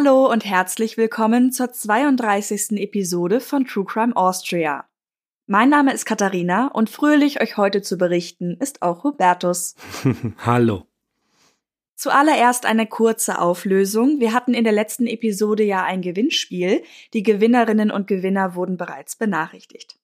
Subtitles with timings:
[0.00, 2.80] Hallo und herzlich willkommen zur 32.
[2.80, 4.84] Episode von True Crime Austria.
[5.48, 9.74] Mein Name ist Katharina und fröhlich euch heute zu berichten ist auch Hubertus.
[10.46, 10.86] Hallo.
[11.96, 14.20] Zuallererst eine kurze Auflösung.
[14.20, 16.84] Wir hatten in der letzten Episode ja ein Gewinnspiel.
[17.12, 19.97] Die Gewinnerinnen und Gewinner wurden bereits benachrichtigt.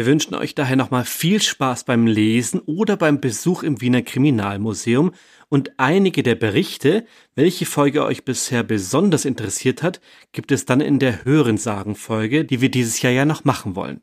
[0.00, 5.12] Wir wünschen euch daher nochmal viel Spaß beim Lesen oder beim Besuch im Wiener Kriminalmuseum
[5.50, 7.04] und einige der Berichte,
[7.34, 10.00] welche Folge euch bisher besonders interessiert hat,
[10.32, 14.00] gibt es dann in der Hörensagen-Folge, die wir dieses Jahr ja noch machen wollen.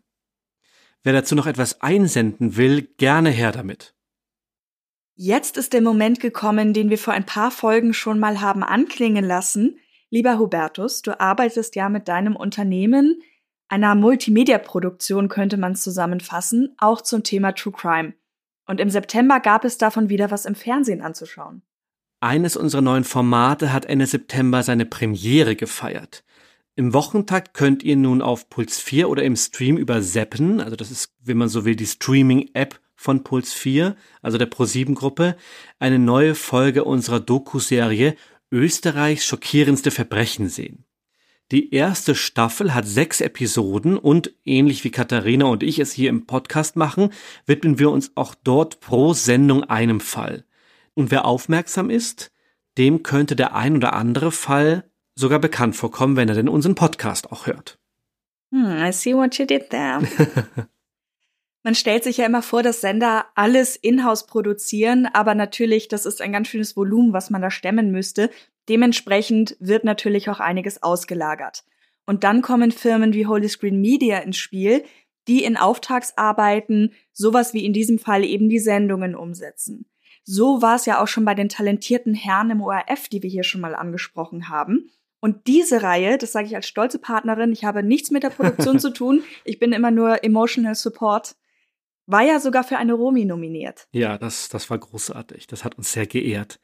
[1.02, 3.96] Wer dazu noch etwas einsenden will, gerne her damit.
[5.16, 9.26] Jetzt ist der Moment gekommen, den wir vor ein paar Folgen schon mal haben anklingen
[9.26, 9.80] lassen.
[10.12, 13.20] Lieber Hubertus, du arbeitest ja mit deinem Unternehmen
[13.70, 18.14] einer Multimedia-Produktion könnte man es zusammenfassen, auch zum Thema True Crime.
[18.66, 21.62] Und im September gab es davon wieder was im Fernsehen anzuschauen.
[22.20, 26.24] Eines unserer neuen Formate hat Ende September seine Premiere gefeiert.
[26.76, 30.92] Im Wochentakt könnt ihr nun auf Puls 4 oder im Stream über Seppen, also das
[30.92, 35.38] ist, wenn man so will, die Streaming-App von Puls 4, also der Pro7-Gruppe,
[35.80, 38.16] eine neue Folge unserer Doku-Serie
[38.52, 40.87] Österreichs schockierendste Verbrechen sehen.
[41.52, 46.26] Die erste Staffel hat sechs Episoden und ähnlich wie Katharina und ich es hier im
[46.26, 47.14] Podcast machen,
[47.46, 50.44] widmen wir uns auch dort pro Sendung einem Fall.
[50.94, 52.34] Und wer aufmerksam ist,
[52.78, 57.32] dem könnte der ein oder andere Fall sogar bekannt vorkommen, wenn er denn unseren Podcast
[57.32, 57.80] auch hört.
[58.52, 60.02] Hmm, I see what you did there.
[61.64, 66.22] Man stellt sich ja immer vor, dass Sender alles in-house produzieren, aber natürlich, das ist
[66.22, 68.30] ein ganz schönes Volumen, was man da stemmen müsste.
[68.70, 71.64] Dementsprechend wird natürlich auch einiges ausgelagert.
[72.06, 74.84] Und dann kommen Firmen wie Holy Screen Media ins Spiel,
[75.28, 79.86] die in Auftragsarbeiten sowas wie in diesem Fall eben die Sendungen umsetzen.
[80.24, 83.44] So war es ja auch schon bei den talentierten Herren im ORF, die wir hier
[83.44, 84.90] schon mal angesprochen haben.
[85.20, 88.80] Und diese Reihe, das sage ich als stolze Partnerin, ich habe nichts mit der Produktion
[88.80, 91.36] zu tun, ich bin immer nur Emotional Support,
[92.06, 93.88] war ja sogar für eine Romi nominiert.
[93.92, 95.48] Ja, das, das war großartig.
[95.48, 96.60] Das hat uns sehr geehrt.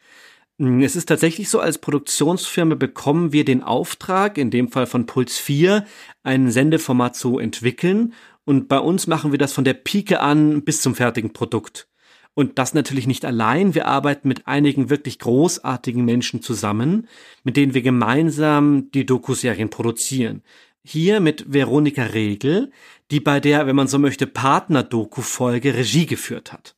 [0.64, 5.06] Hm, es ist tatsächlich so, als Produktionsfirma bekommen wir den Auftrag, in dem Fall von
[5.06, 5.86] Puls 4,
[6.24, 8.14] ein Sendeformat zu entwickeln.
[8.46, 11.90] Und bei uns machen wir das von der Pike an bis zum fertigen Produkt.
[12.34, 13.76] Und das natürlich nicht allein.
[13.76, 17.10] Wir arbeiten mit einigen wirklich großartigen Menschen zusammen,
[17.44, 20.44] mit denen wir gemeinsam die Dokuserien produzieren.
[20.86, 22.72] Hier mit Veronika Regel,
[23.12, 26.76] die bei der, wenn man so möchte, Partner-Doku-Folge Regie geführt hat.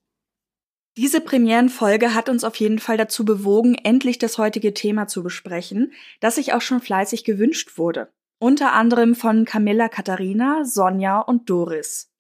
[0.98, 5.92] Diese Premierenfolge hat uns auf jeden Fall dazu bewogen, endlich das heutige Thema zu besprechen,
[6.22, 8.14] das sich auch schon fleißig gewünscht wurde.
[8.40, 12.12] Unter anderem von Camilla Katharina, Sonja und Doris.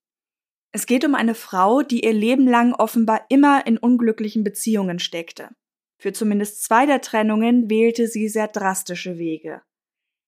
[0.73, 5.49] Es geht um eine Frau, die ihr Leben lang offenbar immer in unglücklichen Beziehungen steckte.
[5.97, 9.61] Für zumindest zwei der Trennungen wählte sie sehr drastische Wege.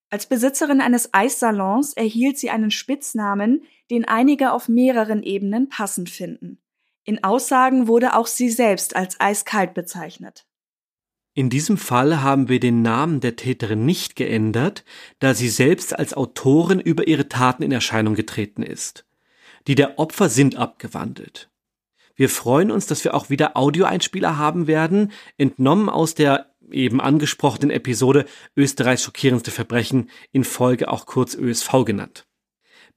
[0.10, 6.62] Als Besitzerin eines Eissalons erhielt sie einen Spitznamen, den einige auf mehreren Ebenen passend finden.
[7.08, 10.46] In Aussagen wurde auch sie selbst als eiskalt bezeichnet.
[11.34, 14.84] In diesem Fall haben wir den Namen der Täterin nicht geändert,
[15.20, 19.06] da sie selbst als Autorin über ihre Taten in Erscheinung getreten ist.
[19.68, 21.50] Die der Opfer sind abgewandelt.
[22.18, 27.72] Wir freuen uns, dass wir auch wieder Audioeinspieler haben werden, entnommen aus der eben angesprochenen
[27.72, 28.26] Episode
[28.58, 32.27] Österreichs schockierendste Verbrechen in Folge auch kurz ÖSV genannt.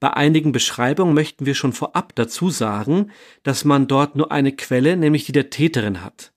[0.01, 3.11] Bei einigen Beschreibungen möchten wir schon vorab dazu sagen,
[3.43, 6.33] dass man dort nur eine Quelle, nämlich die der Täterin hat.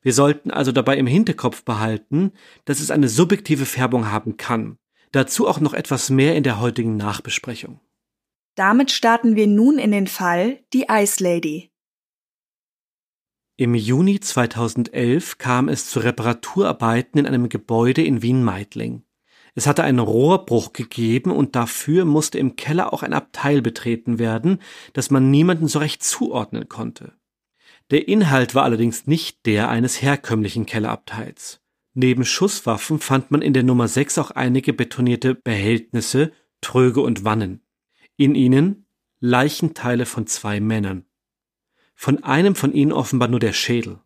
[0.00, 2.32] Wir sollten also dabei im Hinterkopf behalten,
[2.64, 4.78] dass es eine subjektive Färbung haben kann.
[5.12, 7.78] Dazu auch noch etwas mehr in der heutigen Nachbesprechung.
[8.54, 11.70] Damit starten wir nun in den Fall Die Ice Lady.
[13.58, 19.04] Im Juni 2011 kam es zu Reparaturarbeiten in einem Gebäude in Wien-Meidling.
[19.54, 24.60] Es hatte einen Rohrbruch gegeben und dafür musste im Keller auch ein Abteil betreten werden,
[24.92, 27.12] das man niemanden so recht zuordnen konnte.
[27.90, 31.60] Der Inhalt war allerdings nicht der eines herkömmlichen Kellerabteils.
[31.92, 37.60] Neben Schusswaffen fand man in der Nummer 6 auch einige betonierte Behältnisse, Tröge und Wannen.
[38.16, 38.86] In ihnen
[39.20, 41.04] Leichenteile von zwei Männern.
[41.94, 44.00] Von einem von ihnen offenbar nur der Schädel.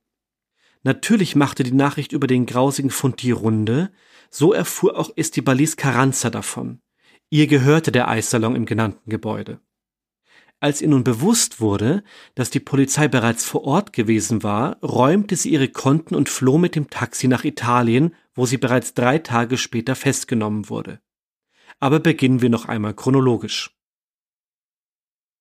[0.82, 3.90] Natürlich machte die Nachricht über den grausigen Fund die Runde,
[4.30, 6.80] so erfuhr auch Estibalis Carranza davon.
[7.30, 9.60] Ihr gehörte der Eissalon im genannten Gebäude.
[10.60, 12.02] Als ihr nun bewusst wurde,
[12.34, 16.74] dass die Polizei bereits vor Ort gewesen war, räumte sie ihre Konten und floh mit
[16.74, 21.00] dem Taxi nach Italien, wo sie bereits drei Tage später festgenommen wurde.
[21.78, 23.78] Aber beginnen wir noch einmal chronologisch.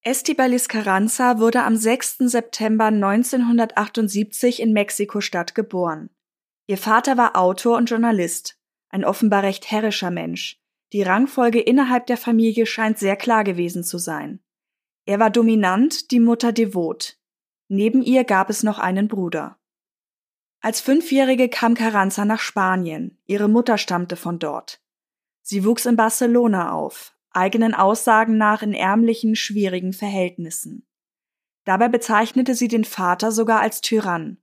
[0.04, 2.18] Estibalis Carranza wurde am 6.
[2.20, 6.12] September 1978 in Mexiko-Stadt geboren.
[6.68, 8.57] Ihr Vater war Autor und Journalist,
[8.90, 10.62] ein offenbar recht herrischer Mensch.
[10.94, 14.40] Die Rangfolge innerhalb der Familie scheint sehr klar gewesen zu sein.
[15.06, 17.18] Er war dominant, die Mutter devot.
[17.68, 19.58] Neben ihr gab es noch einen Bruder.
[20.62, 23.18] Als Fünfjährige kam Carranza nach Spanien.
[23.26, 24.82] Ihre Mutter stammte von dort.
[25.42, 30.86] Sie wuchs in Barcelona auf, eigenen Aussagen nach in ärmlichen, schwierigen Verhältnissen.
[31.64, 34.38] Dabei bezeichnete sie den Vater sogar als Tyrann.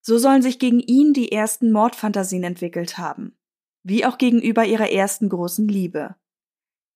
[0.00, 3.35] So sollen sich gegen ihn die ersten Mordfantasien entwickelt haben,
[3.86, 6.16] wie auch gegenüber ihrer ersten großen Liebe.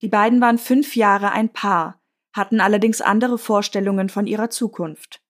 [0.03, 2.03] Die beiden waren fünf Jahre ein Paar,
[2.33, 5.23] hatten allerdings andere Vorstellungen von ihrer Zukunft.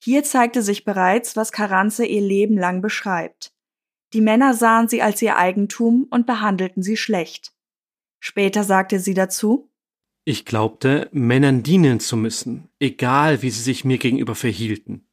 [0.00, 3.52] Hier zeigte sich bereits, was Karanze ihr Leben lang beschreibt.
[4.12, 7.52] Die Männer sahen sie als ihr Eigentum und behandelten sie schlecht.
[8.20, 9.70] Später sagte sie dazu
[10.24, 15.08] Ich glaubte, Männern dienen zu müssen, egal wie sie sich mir gegenüber verhielten.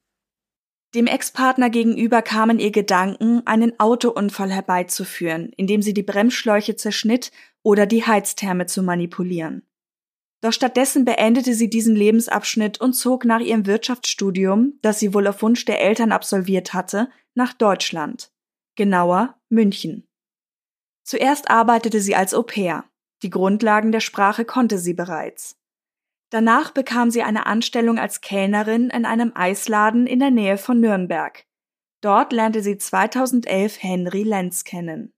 [0.93, 7.31] Dem Ex-Partner gegenüber kamen ihr Gedanken, einen Autounfall herbeizuführen, indem sie die Bremsschläuche zerschnitt
[7.63, 9.65] oder die Heiztherme zu manipulieren.
[10.41, 15.41] Doch stattdessen beendete sie diesen Lebensabschnitt und zog nach ihrem Wirtschaftsstudium, das sie wohl auf
[15.41, 18.31] Wunsch der Eltern absolviert hatte, nach Deutschland.
[18.75, 20.07] Genauer München.
[21.03, 22.85] Zuerst arbeitete sie als Au pair.
[23.21, 25.60] Die Grundlagen der Sprache konnte sie bereits.
[26.31, 31.45] Danach bekam sie eine Anstellung als Kellnerin in einem Eisladen in der Nähe von Nürnberg.
[31.99, 35.13] Dort lernte sie 2011 Henry Lenz kennen.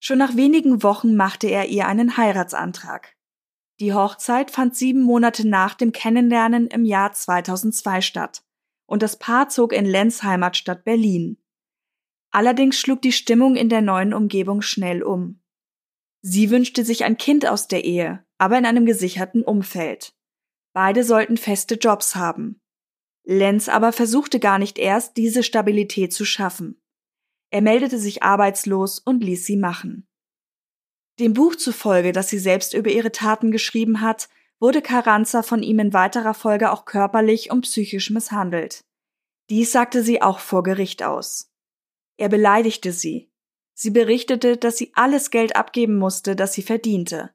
[0.00, 3.16] Schon nach wenigen Wochen machte er ihr einen Heiratsantrag.
[3.78, 8.42] Die Hochzeit fand sieben Monate nach dem Kennenlernen im Jahr 2002 statt
[8.86, 11.38] und das Paar zog in Lenz Heimatstadt Berlin.
[12.30, 15.40] Allerdings schlug die Stimmung in der neuen Umgebung schnell um.
[16.22, 20.15] Sie wünschte sich ein Kind aus der Ehe, aber in einem gesicherten Umfeld.
[20.76, 22.60] Beide sollten feste Jobs haben.
[23.24, 26.82] Lenz aber versuchte gar nicht erst, diese Stabilität zu schaffen.
[27.48, 30.06] Er meldete sich arbeitslos und ließ sie machen.
[31.18, 34.28] Dem Buch zufolge, das sie selbst über ihre Taten geschrieben hat,
[34.60, 38.84] wurde Carranza von ihm in weiterer Folge auch körperlich und psychisch misshandelt.
[39.48, 41.50] Dies sagte sie auch vor Gericht aus.
[42.18, 43.30] Er beleidigte sie.
[43.72, 47.30] Sie berichtete, dass sie alles Geld abgeben musste, das sie verdiente.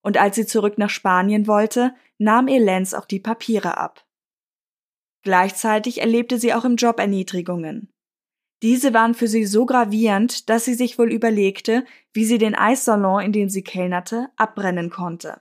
[0.00, 4.06] Und als sie zurück nach Spanien wollte, nahm ihr Lenz auch die Papiere ab.
[5.22, 7.92] Gleichzeitig erlebte sie auch im Job Erniedrigungen.
[8.62, 13.22] Diese waren für sie so gravierend, dass sie sich wohl überlegte, wie sie den Eissalon,
[13.22, 15.40] in dem sie kellnerte, abbrennen konnte.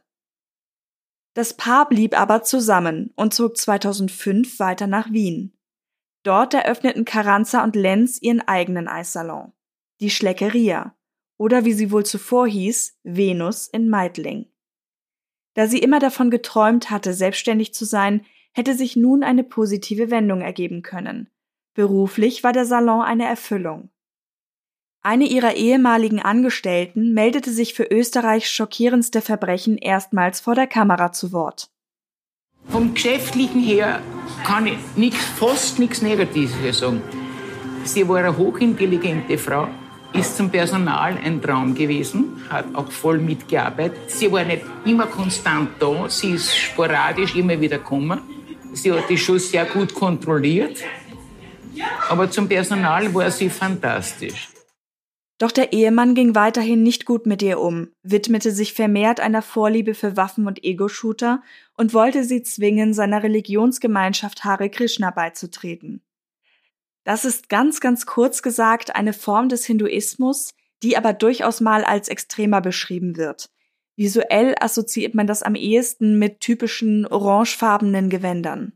[1.33, 5.55] Das Paar blieb aber zusammen und zog 2005 weiter nach Wien.
[6.23, 9.53] Dort eröffneten Carranza und Lenz ihren eigenen Eissalon,
[9.99, 10.95] die Schleckeria,
[11.37, 14.47] oder wie sie wohl zuvor hieß, Venus in Meidling.
[15.57, 20.41] Da sie immer davon geträumt hatte, selbstständig zu sein, hätte sich nun eine positive Wendung
[20.41, 21.31] ergeben können.
[21.73, 23.89] Beruflich war der Salon eine Erfüllung.
[25.01, 31.31] Eine ihrer ehemaligen Angestellten meldete sich für Österreichs schockierendste Verbrechen erstmals vor der Kamera zu
[31.31, 31.71] Wort.
[32.67, 34.03] Vom Geschäftlichen her
[34.45, 37.01] kann ich nix, fast nichts Negatives sagen.
[37.83, 39.69] Sie war eine hochintelligente Frau,
[40.13, 44.09] ist zum Personal ein Traum gewesen, hat auch voll mitgearbeitet.
[44.09, 48.21] Sie war nicht immer konstant da, sie ist sporadisch immer wieder gekommen.
[48.73, 50.83] Sie hat die schon sehr gut kontrolliert.
[52.09, 54.49] Aber zum Personal war sie fantastisch.
[55.39, 59.93] Doch der Ehemann ging weiterhin nicht gut mit ihr um, widmete sich vermehrt einer Vorliebe
[59.93, 61.43] für Waffen und Ego-Shooter
[61.75, 66.01] und wollte sie zwingen, seiner Religionsgemeinschaft Hare Krishna beizutreten.
[67.07, 72.09] Das ist ganz, ganz kurz gesagt eine Form des Hinduismus, die aber durchaus mal als
[72.09, 73.49] extremer beschrieben wird.
[73.95, 78.73] Visuell assoziiert man das am ehesten mit typischen orangefarbenen Gewändern.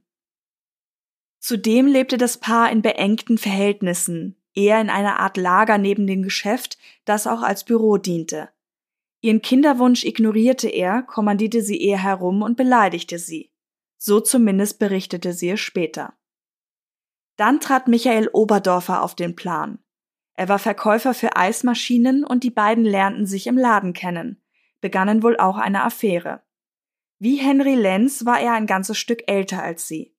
[1.42, 6.78] Zudem lebte das Paar in beengten Verhältnissen, eher in einer Art Lager neben dem Geschäft,
[7.04, 8.48] das auch als Büro diente.
[9.20, 13.52] Ihren Kinderwunsch ignorierte er, kommandierte sie eher herum und beleidigte sie.
[13.98, 16.14] So zumindest berichtete sie es später.
[17.38, 19.80] Dann trat Michael Oberdorfer auf den Plan.
[20.34, 24.42] Er war Verkäufer für Eismaschinen und die beiden lernten sich im Laden kennen,
[24.80, 26.42] begannen wohl auch eine Affäre.
[27.20, 30.16] Wie Henry Lenz war er ein ganzes Stück älter als sie.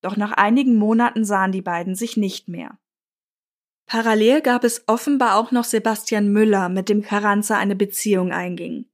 [0.00, 2.78] Doch nach einigen Monaten sahen die beiden sich nicht mehr.
[3.86, 8.86] Parallel gab es offenbar auch noch Sebastian Müller, mit dem Carranza eine Beziehung einging.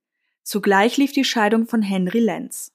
[0.42, 2.72] Zugleich lief die Scheidung von Henry Lenz.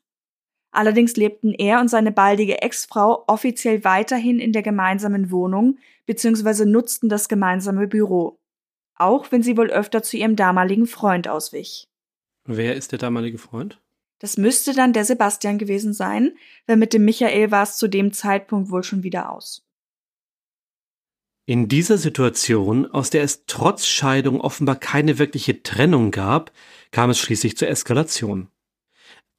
[0.71, 6.65] Allerdings lebten er und seine baldige Ex-Frau offiziell weiterhin in der gemeinsamen Wohnung bzw.
[6.65, 8.39] nutzten das gemeinsame Büro.
[8.95, 11.89] Auch wenn sie wohl öfter zu ihrem damaligen Freund auswich.
[12.45, 13.81] Wer ist der damalige Freund?
[14.19, 16.37] Das müsste dann der Sebastian gewesen sein,
[16.67, 19.65] weil mit dem Michael war es zu dem Zeitpunkt wohl schon wieder aus.
[21.47, 26.51] In dieser Situation, aus der es trotz Scheidung offenbar keine wirkliche Trennung gab,
[26.91, 28.47] kam es schließlich zur Eskalation.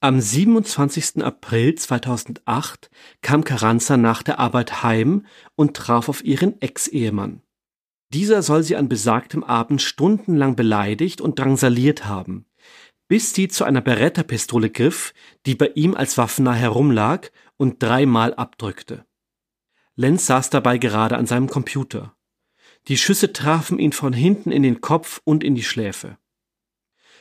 [0.04, 1.22] Am 27.
[1.22, 2.90] April 2008
[3.20, 7.40] kam Carranza nach der Arbeit heim und traf auf ihren Ex-Ehemann.
[8.12, 12.46] Dieser soll sie an besagtem Abend stundenlang beleidigt und drangsaliert haben,
[13.06, 15.14] bis sie zu einer Beretta-Pistole griff,
[15.46, 19.06] die bei ihm als waffennah herumlag und dreimal abdrückte.
[19.94, 22.16] Lenz saß dabei gerade an seinem Computer.
[22.88, 26.18] Die Schüsse trafen ihn von hinten in den Kopf und in die Schläfe.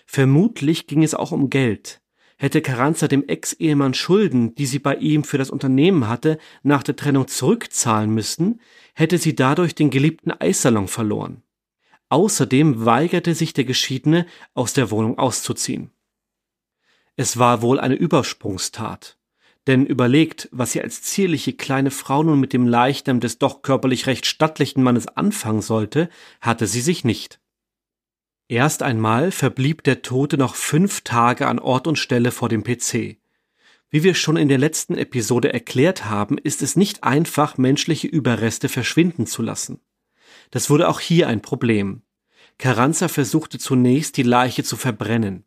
[0.07, 2.01] Vermutlich ging es auch um Geld.
[2.41, 6.95] Hätte Carranza dem Ex-Ehemann Schulden, die sie bei ihm für das Unternehmen hatte, nach der
[6.95, 8.61] Trennung zurückzahlen müssen,
[8.95, 11.43] hätte sie dadurch den geliebten Eissalon verloren.
[12.09, 15.91] Außerdem weigerte sich der Geschiedene, aus der Wohnung auszuziehen.
[17.15, 19.19] Es war wohl eine Übersprungstat.
[19.67, 24.07] Denn überlegt, was sie als zierliche kleine Frau nun mit dem Leichnam des doch körperlich
[24.07, 26.09] recht stattlichen Mannes anfangen sollte,
[26.41, 27.40] hatte sie sich nicht.
[28.51, 33.15] Erst einmal verblieb der Tote noch fünf Tage an Ort und Stelle vor dem PC.
[33.89, 38.67] Wie wir schon in der letzten Episode erklärt haben, ist es nicht einfach, menschliche Überreste
[38.67, 39.79] verschwinden zu lassen.
[40.49, 42.01] Das wurde auch hier ein Problem.
[42.57, 45.45] Carranza versuchte zunächst, die Leiche zu verbrennen.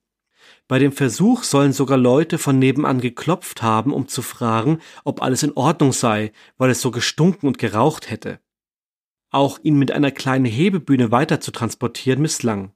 [0.67, 5.43] Bei dem Versuch sollen sogar Leute von nebenan geklopft haben, um zu fragen, ob alles
[5.43, 8.41] in Ordnung sei, weil es so gestunken und geraucht hätte.
[9.29, 12.74] Auch ihn mit einer kleinen Hebebühne weiter zu transportieren misslang.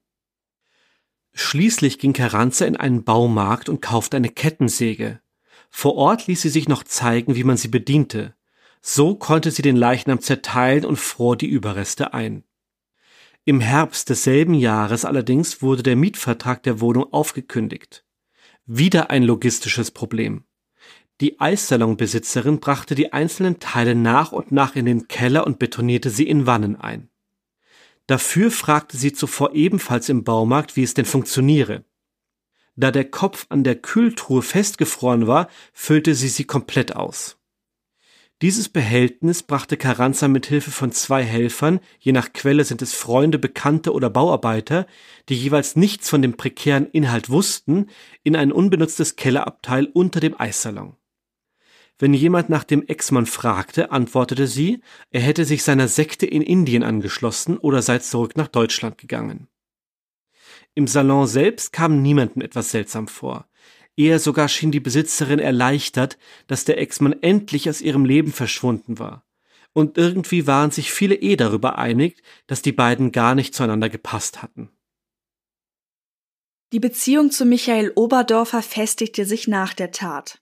[1.40, 5.20] Schließlich ging Carranza in einen Baumarkt und kaufte eine Kettensäge.
[5.70, 8.34] Vor Ort ließ sie sich noch zeigen, wie man sie bediente.
[8.82, 12.42] So konnte sie den Leichnam zerteilen und fror die Überreste ein.
[13.44, 18.04] Im Herbst desselben Jahres allerdings wurde der Mietvertrag der Wohnung aufgekündigt.
[18.66, 20.42] Wieder ein logistisches Problem.
[21.20, 26.28] Die Eissalonbesitzerin brachte die einzelnen Teile nach und nach in den Keller und betonierte sie
[26.28, 27.10] in Wannen ein.
[28.08, 31.84] Dafür fragte sie zuvor ebenfalls im Baumarkt, wie es denn funktioniere.
[32.74, 37.36] Da der Kopf an der Kühltruhe festgefroren war, füllte sie sie komplett aus.
[38.40, 43.38] Dieses Behältnis brachte Carranza mit Hilfe von zwei Helfern, je nach Quelle sind es Freunde,
[43.38, 44.86] Bekannte oder Bauarbeiter,
[45.28, 47.88] die jeweils nichts von dem prekären Inhalt wussten,
[48.22, 50.96] in ein unbenutztes Kellerabteil unter dem Eissalon.
[51.98, 56.84] Wenn jemand nach dem Ex-Mann fragte, antwortete sie, er hätte sich seiner Sekte in Indien
[56.84, 59.48] angeschlossen oder sei zurück nach Deutschland gegangen.
[60.74, 63.48] Im Salon selbst kam niemandem etwas seltsam vor.
[63.96, 69.24] Eher sogar schien die Besitzerin erleichtert, dass der Ex-Mann endlich aus ihrem Leben verschwunden war.
[69.72, 74.40] Und irgendwie waren sich viele eh darüber einig, dass die beiden gar nicht zueinander gepasst
[74.40, 74.70] hatten.
[76.72, 80.40] Die Beziehung zu Michael Oberdorfer festigte sich nach der Tat.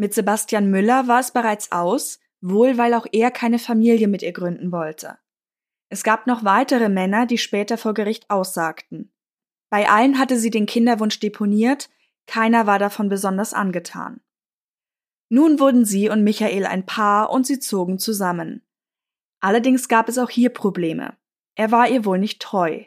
[0.00, 4.32] Mit Sebastian Müller war es bereits aus, wohl weil auch er keine Familie mit ihr
[4.32, 5.18] gründen wollte.
[5.88, 9.12] Es gab noch weitere Männer, die später vor Gericht aussagten.
[9.70, 11.90] Bei allen hatte sie den Kinderwunsch deponiert,
[12.28, 14.20] keiner war davon besonders angetan.
[15.30, 18.62] Nun wurden sie und Michael ein Paar und sie zogen zusammen.
[19.40, 21.16] Allerdings gab es auch hier Probleme.
[21.56, 22.84] Er war ihr wohl nicht treu.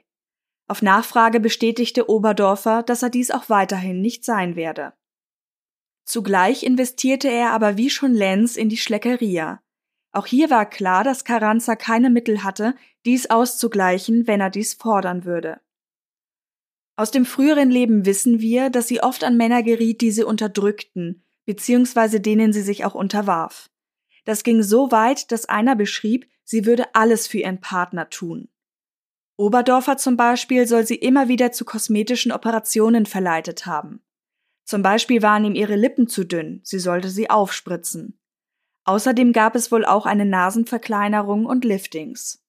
[0.70, 4.94] Auf Nachfrage bestätigte Oberdorfer, dass er dies auch weiterhin nicht sein werde.
[6.06, 9.62] Zugleich investierte er aber wie schon Lenz in die Schleckeria.
[10.12, 15.24] Auch hier war klar, dass Carranza keine Mittel hatte, dies auszugleichen, wenn er dies fordern
[15.24, 15.62] würde.
[16.98, 21.24] Aus dem früheren Leben wissen wir, dass sie oft an Männer geriet, die sie unterdrückten,
[21.46, 23.70] beziehungsweise denen sie sich auch unterwarf.
[24.26, 28.50] Das ging so weit, dass einer beschrieb, sie würde alles für ihren Partner tun.
[29.38, 34.04] Oberdorfer zum Beispiel soll sie immer wieder zu kosmetischen Operationen verleitet haben.
[34.64, 38.20] Zum Beispiel waren ihm ihre Lippen zu dünn, sie sollte sie aufspritzen.
[38.84, 42.44] Außerdem gab es wohl auch eine Nasenverkleinerung und Liftings.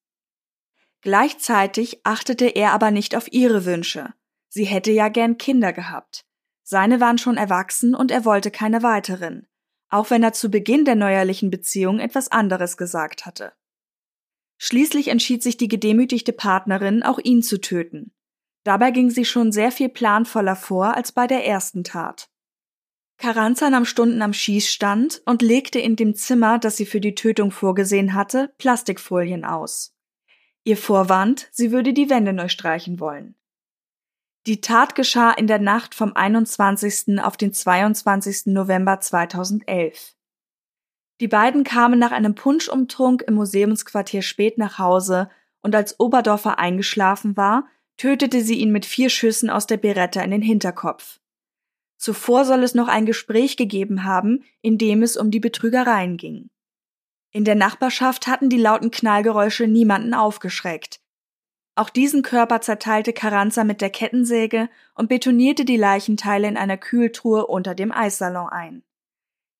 [1.01, 4.13] Gleichzeitig achtete er aber nicht auf ihre Wünsche.
[4.47, 6.25] Sie hätte ja gern Kinder gehabt.
[6.63, 9.47] Seine waren schon erwachsen und er wollte keine weiteren,
[9.89, 13.53] auch wenn er zu Beginn der neuerlichen Beziehung etwas anderes gesagt hatte.
[14.57, 18.13] Schließlich entschied sich die gedemütigte Partnerin, auch ihn zu töten.
[18.63, 22.29] Dabei ging sie schon sehr viel planvoller vor als bei der ersten Tat.
[23.17, 27.51] Carranza nahm Stunden am Schießstand und legte in dem Zimmer, das sie für die Tötung
[27.51, 29.95] vorgesehen hatte, Plastikfolien aus.
[30.63, 33.35] Ihr Vorwand, sie würde die Wände neu streichen wollen.
[34.45, 37.19] Die Tat geschah in der Nacht vom 21.
[37.21, 38.47] auf den 22.
[38.47, 40.15] November 2011.
[41.21, 45.29] Die beiden kamen nach einem Punschumtrunk im Museumsquartier spät nach Hause
[45.61, 50.31] und als Oberdorfer eingeschlafen war, tötete sie ihn mit vier Schüssen aus der Beretta in
[50.31, 51.19] den Hinterkopf.
[51.97, 56.49] Zuvor soll es noch ein Gespräch gegeben haben, in dem es um die Betrügereien ging.
[57.31, 60.99] In der Nachbarschaft hatten die lauten Knallgeräusche niemanden aufgeschreckt.
[61.75, 67.47] Auch diesen Körper zerteilte Carranza mit der Kettensäge und betonierte die Leichenteile in einer Kühltruhe
[67.47, 68.83] unter dem Eissalon ein.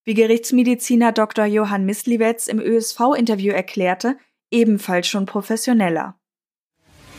[0.04, 1.46] Wie Gerichtsmediziner Dr.
[1.46, 4.18] Johann Misliwetz im ÖSV-Interview erklärte,
[4.50, 6.20] ebenfalls schon professioneller.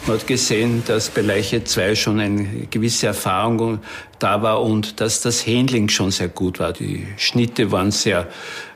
[0.07, 3.79] Man hat gesehen, dass bei Leiche 2 schon eine gewisse Erfahrung
[4.19, 6.73] da war und dass das Handling schon sehr gut war.
[6.73, 8.27] Die Schnitte waren sehr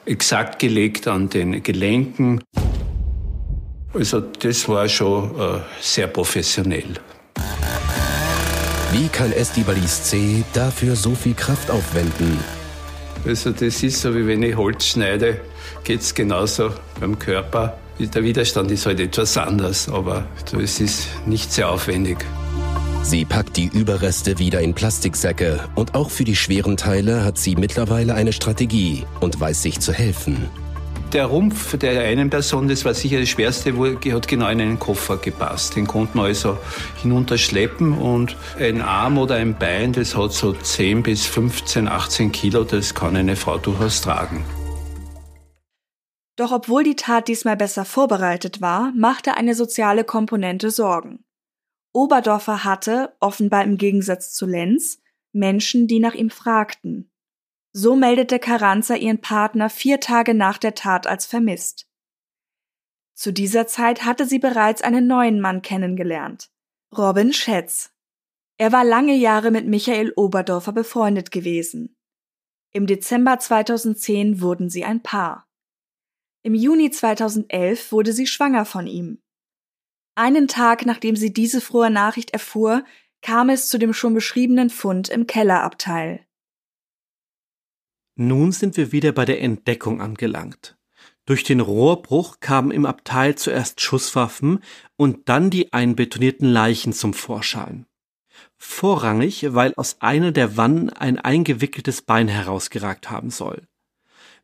[0.05, 2.41] exakt gelegt an den Gelenken.
[3.93, 6.95] Also das war schon äh, sehr professionell.
[8.91, 10.43] Wie kann Estibaliz C.
[10.53, 12.39] dafür so viel Kraft aufwenden?
[13.24, 15.41] Also das ist so, wie wenn ich Holz schneide,
[15.83, 17.77] geht es genauso beim Körper.
[18.00, 20.25] Der Widerstand ist halt etwas anders, aber
[20.58, 22.18] es ist nicht sehr aufwendig.
[23.03, 27.56] Sie packt die Überreste wieder in Plastiksäcke und auch für die schweren Teile hat sie
[27.56, 30.50] mittlerweile eine Strategie und weiß sich zu helfen.
[31.12, 33.74] Der Rumpf der einen Person, das war sicher das Schwerste,
[34.13, 35.75] hat genau in einen Koffer gepasst.
[35.75, 36.58] Den konnten wir also
[37.01, 42.63] hinunterschleppen und ein Arm oder ein Bein, das hat so 10 bis 15, 18 Kilo,
[42.63, 44.46] das kann eine Frau durchaus tragen.
[46.39, 51.25] Doch obwohl die Tat diesmal besser vorbereitet war, machte eine soziale Komponente Sorgen.
[51.91, 55.01] Oberdorfer hatte, offenbar im Gegensatz zu Lenz,
[55.34, 57.12] Menschen, die nach ihm fragten.
[57.74, 61.89] So meldete Carranza ihren Partner vier Tage nach der Tat als vermisst.
[63.15, 66.50] Zu dieser Zeit hatte sie bereits einen neuen Mann kennengelernt,
[66.98, 67.91] Robin Schätz.
[68.55, 71.97] Er war lange Jahre mit Michael Oberdorfer befreundet gewesen.
[72.71, 75.48] Im Dezember 2010 wurden sie ein Paar.
[76.41, 79.19] Im Juni 2011 wurde sie schwanger von ihm.
[80.15, 82.84] Einen Tag nachdem sie diese frohe Nachricht erfuhr,
[83.21, 86.25] kam es zu dem schon beschriebenen Fund im Kellerabteil.
[88.15, 90.78] Nun sind wir wieder bei der Entdeckung angelangt.
[91.25, 94.63] Durch den Rohrbruch kamen im Abteil zuerst Schusswaffen
[94.95, 97.86] und dann die einbetonierten Leichen zum Vorschein.
[98.58, 103.67] Vorrangig, weil aus einer der Wannen ein eingewickeltes Bein herausgeragt haben soll.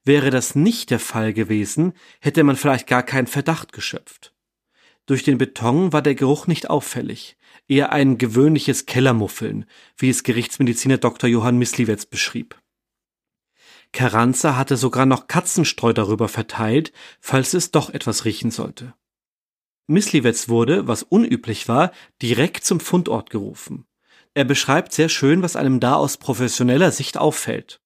[0.06, 4.34] Wäre das nicht der Fall gewesen, hätte man vielleicht gar keinen Verdacht geschöpft.
[5.08, 7.38] Durch den Beton war der Geruch nicht auffällig,
[7.68, 9.66] eher ein gewöhnliches Kellermuffeln,
[9.98, 11.30] wie es Gerichtsmediziner Dr.
[11.30, 12.60] Johann Misliwetz beschrieb.
[13.94, 18.94] Carranza hatte sogar noch Katzenstreu darüber verteilt, falls es doch etwas riechen sollte.
[19.88, 21.92] Misliwetz wurde, was unüblich war,
[22.22, 23.86] direkt zum Fundort gerufen.
[24.34, 27.80] Er beschreibt sehr schön, was einem da aus professioneller Sicht auffällt.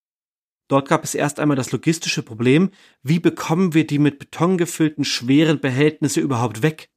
[0.69, 2.69] Dort gab es erst einmal das logistische Problem,
[3.01, 6.89] wie bekommen wir die mit Beton gefüllten schweren Behältnisse überhaupt weg?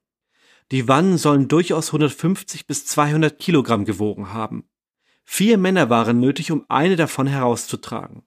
[0.71, 4.69] Die Wannen sollen durchaus 150 bis 200 Kilogramm gewogen haben.
[5.25, 8.23] Vier Männer waren nötig, um eine davon herauszutragen.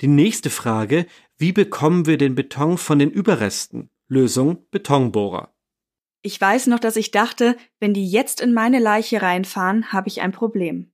[0.00, 3.90] Die nächste Frage, wie bekommen wir den Beton von den Überresten?
[4.08, 5.54] Lösung Betonbohrer.
[6.22, 10.20] Ich weiß noch, dass ich dachte, wenn die jetzt in meine Leiche reinfahren, habe ich
[10.20, 10.91] ein Problem.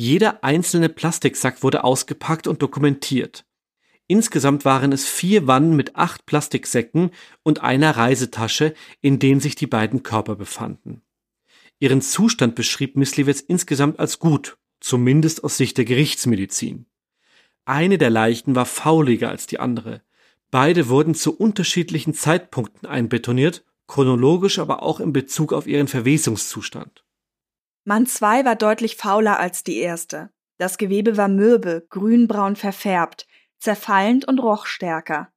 [0.00, 3.44] Jeder einzelne Plastiksack wurde ausgepackt und dokumentiert.
[4.06, 7.10] Insgesamt waren es vier Wannen mit acht Plastiksäcken
[7.42, 11.02] und einer Reisetasche, in denen sich die beiden Körper befanden.
[11.80, 16.86] Ihren Zustand beschrieb Misliwitz insgesamt als gut, zumindest aus Sicht der Gerichtsmedizin.
[17.64, 20.02] Eine der Leichen war fauliger als die andere.
[20.52, 27.02] Beide wurden zu unterschiedlichen Zeitpunkten einbetoniert, chronologisch aber auch in Bezug auf ihren Verwesungszustand.
[27.88, 30.28] Mann 2 war deutlich fauler als die erste.
[30.58, 35.32] Das Gewebe war mürbe, grünbraun verfärbt, zerfallend und roch stärker.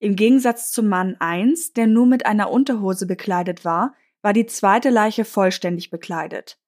[0.00, 4.90] Im Gegensatz zum Mann 1, der nur mit einer Unterhose bekleidet war, war die zweite
[4.90, 6.58] Leiche vollständig bekleidet.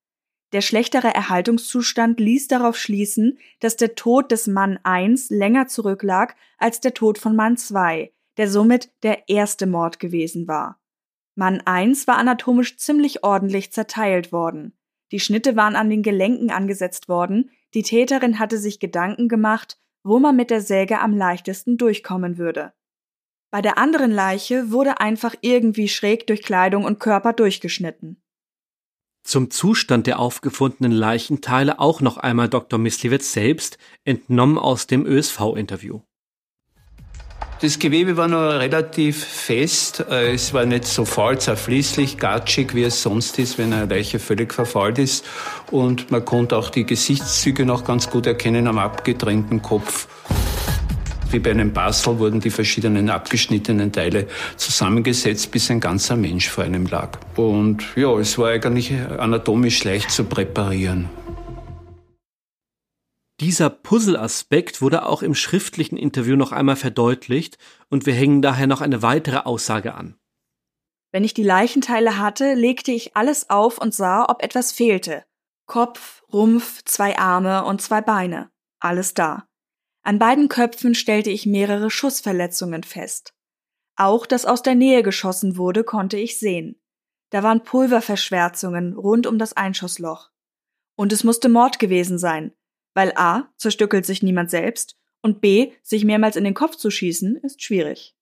[0.52, 6.78] Der schlechtere Erhaltungszustand ließ darauf schließen, dass der Tod des Mann 1 länger zurücklag als
[6.78, 10.80] der Tod von Mann 2, der somit der erste Mord gewesen war.
[11.34, 14.78] Mann 1 war anatomisch ziemlich ordentlich zerteilt worden.
[15.14, 20.18] Die Schnitte waren an den Gelenken angesetzt worden, die Täterin hatte sich Gedanken gemacht, wo
[20.18, 22.72] man mit der Säge am leichtesten durchkommen würde.
[23.52, 28.20] Bei der anderen Leiche wurde einfach irgendwie schräg durch Kleidung und Körper durchgeschnitten.
[29.22, 32.80] Zum Zustand der aufgefundenen Leichenteile auch noch einmal Dr.
[32.80, 36.00] Misliwitz selbst, entnommen aus dem ÖSV-Interview.
[37.64, 40.04] Das Gewebe war noch relativ fest.
[40.10, 44.18] Äh, es war nicht so faul, zerfließlich, gatschig, wie es sonst ist, wenn eine Leiche
[44.18, 45.24] völlig verfault ist.
[45.70, 50.08] Und man konnte auch die Gesichtszüge noch ganz gut erkennen am abgetrennten Kopf.
[51.30, 56.64] Wie bei einem Bastel wurden die verschiedenen abgeschnittenen Teile zusammengesetzt, bis ein ganzer Mensch vor
[56.64, 57.18] einem lag.
[57.34, 61.08] Und ja, es war eigentlich anatomisch leicht zu präparieren.
[63.44, 67.58] Dieser Puzzle-Aspekt wurde auch im schriftlichen Interview noch einmal verdeutlicht
[67.90, 70.16] und wir hängen daher noch eine weitere Aussage an.
[71.12, 75.26] Wenn ich die Leichenteile hatte, legte ich alles auf und sah, ob etwas fehlte.
[75.66, 78.48] Kopf, Rumpf, zwei Arme und zwei Beine.
[78.80, 79.46] Alles da.
[80.02, 83.34] An beiden Köpfen stellte ich mehrere Schussverletzungen fest.
[83.94, 86.80] Auch, dass aus der Nähe geschossen wurde, konnte ich sehen.
[87.28, 90.30] Da waren Pulververschwärzungen rund um das Einschussloch.
[90.96, 92.54] Und es musste Mord gewesen sein,
[92.94, 93.48] weil a.
[93.56, 95.72] zerstückelt sich niemand selbst und b.
[95.82, 98.14] sich mehrmals in den Kopf zu schießen, ist schwierig.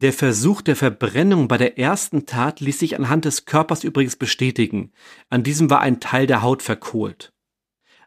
[0.00, 4.92] Der Versuch der Verbrennung bei der ersten Tat ließ sich anhand des Körpers übrigens bestätigen.
[5.28, 7.32] An diesem war ein Teil der Haut verkohlt.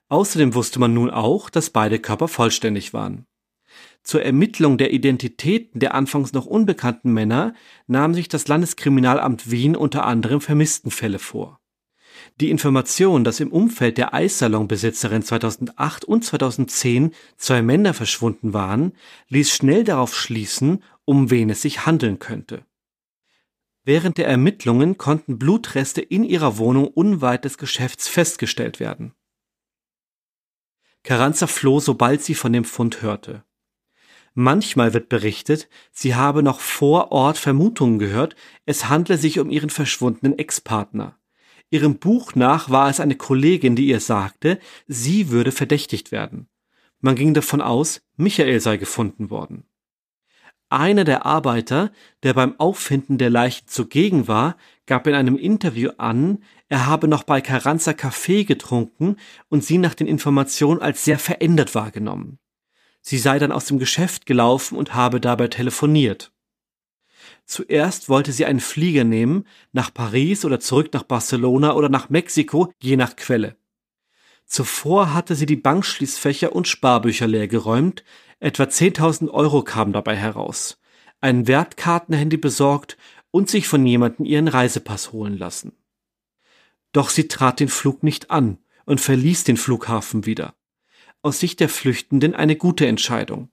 [0.09, 3.25] Außerdem wusste man nun auch, dass beide Körper vollständig waren.
[4.03, 7.53] Zur Ermittlung der Identitäten der anfangs noch unbekannten Männer
[7.87, 11.59] nahm sich das Landeskriminalamt Wien unter anderem Vermisstenfälle vor.
[12.41, 18.91] Die Information, dass im Umfeld der Eissalonbesitzerin 2008 und 2010 zwei Männer verschwunden waren,
[19.29, 22.65] ließ schnell darauf schließen, um wen es sich handeln könnte.
[23.85, 29.13] Während der Ermittlungen konnten Blutreste in ihrer Wohnung unweit des Geschäfts festgestellt werden.
[31.03, 33.45] Carranza floh, sobald sie von dem Fund hörte.
[34.33, 39.69] Manchmal wird berichtet, sie habe noch vor Ort Vermutungen gehört, es handle sich um ihren
[39.69, 41.17] verschwundenen Ex-Partner.
[41.69, 46.47] Ihrem Buch nach war es eine Kollegin, die ihr sagte, sie würde verdächtigt werden.
[46.99, 49.65] Man ging davon aus, Michael sei gefunden worden.
[50.69, 51.91] Einer der Arbeiter,
[52.23, 57.23] der beim Auffinden der Leichen zugegen war, gab in einem Interview an, er habe noch
[57.23, 59.17] bei Carranza Kaffee getrunken
[59.49, 62.39] und sie nach den Informationen als sehr verändert wahrgenommen.
[63.01, 66.31] Sie sei dann aus dem Geschäft gelaufen und habe dabei telefoniert.
[67.45, 72.71] Zuerst wollte sie einen Flieger nehmen, nach Paris oder zurück nach Barcelona oder nach Mexiko,
[72.81, 73.55] je nach Quelle.
[74.45, 78.03] Zuvor hatte sie die Bankschließfächer und Sparbücher leergeräumt,
[78.39, 80.79] etwa 10.000 Euro kamen dabei heraus,
[81.21, 82.97] ein Wertkartenhandy besorgt
[83.31, 85.73] und sich von jemandem ihren Reisepass holen lassen.
[86.93, 90.55] Doch sie trat den Flug nicht an und verließ den Flughafen wieder.
[91.21, 93.49] Aus Sicht der Flüchtenden eine gute Entscheidung.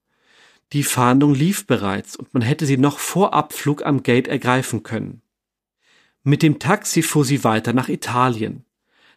[0.72, 5.20] Die Fahndung lief bereits und man hätte sie noch vor Abflug am Gate ergreifen können.
[6.22, 8.64] Mit dem Taxi fuhr sie weiter nach Italien.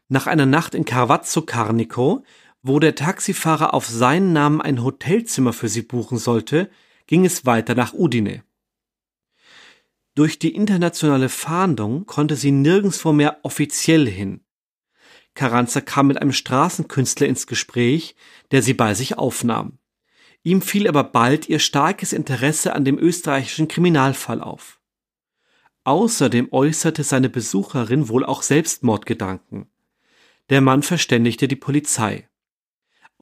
[0.10, 2.24] Nach einer Nacht in Carvazzo Carnico,
[2.62, 6.70] wo der Taxifahrer auf seinen Namen ein Hotelzimmer für sie buchen sollte,
[7.08, 8.44] ging es weiter nach Udine.
[10.14, 14.42] Durch die internationale Fahndung konnte sie nirgendswo mehr offiziell hin.
[15.36, 18.16] Carranza kam mit einem Straßenkünstler ins Gespräch,
[18.52, 19.78] der sie bei sich aufnahm.
[20.46, 24.80] Ihm fiel aber bald ihr starkes Interesse an dem österreichischen Kriminalfall auf.
[25.86, 29.66] Außerdem äußerte seine Besucherin wohl auch Selbstmordgedanken.
[30.52, 32.30] Der Mann verständigte die Polizei.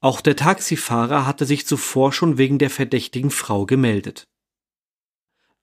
[0.02, 4.28] Auch der Taxifahrer hatte sich zuvor schon wegen der verdächtigen Frau gemeldet.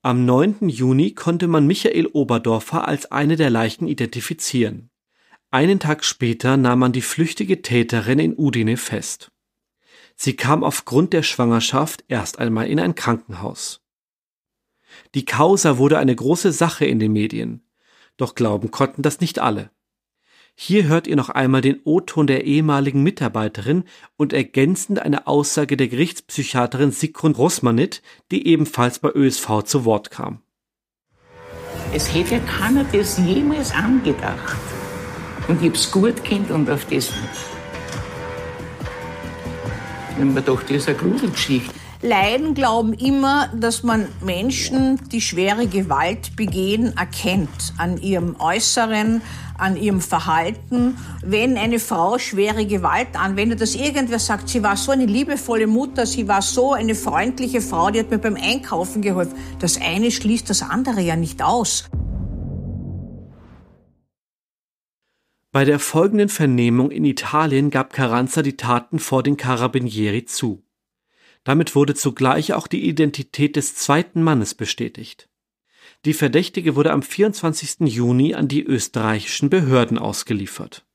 [0.02, 0.68] Am 9.
[0.68, 4.90] Juni konnte man Michael Oberdorfer als eine der Leichen identifizieren.
[5.52, 9.31] Einen Tag später nahm man die flüchtige Täterin in Udine fest.
[10.16, 13.82] Sie kam aufgrund der Schwangerschaft erst einmal in ein Krankenhaus.
[15.16, 17.64] Die Causa wurde eine große Sache in den Medien,
[18.18, 19.72] doch glauben konnten das nicht alle.
[20.56, 23.86] Hier hört ihr noch einmal den O-Ton der ehemaligen Mitarbeiterin
[24.18, 30.42] und ergänzend eine Aussage der Gerichtspsychiaterin Sigrun Rosmanit, die ebenfalls bei ÖSV zu Wort kam.
[31.94, 34.58] Es hätte keiner das jemals angedacht.
[35.48, 37.12] Und ich hab's gut kennt und auf das
[40.18, 41.74] wenn man doch, das eine Gruselgeschichte.
[42.04, 49.22] Leiden glauben immer, dass man Menschen, die schwere Gewalt begehen, erkennt an ihrem Äußeren,
[49.56, 50.98] an ihrem Verhalten.
[51.24, 56.08] Wenn eine Frau schwere Gewalt anwendet, dass irgendwer sagt, sie war so eine liebevolle Mutter,
[56.08, 59.36] sie war so eine freundliche Frau, die hat mir beim Einkaufen geholfen.
[59.60, 61.86] Das eine schließt das andere ja nicht aus.
[65.54, 70.64] Bei der folgenden Vernehmung in Italien gab Carranza die Taten vor den Carabinieri zu.
[71.44, 75.28] Damit wurde zugleich auch die Identität des zweiten Mannes bestätigt.
[76.06, 77.82] Die Verdächtige wurde am 24.
[77.82, 80.86] Juni an die österreichischen Behörden ausgeliefert.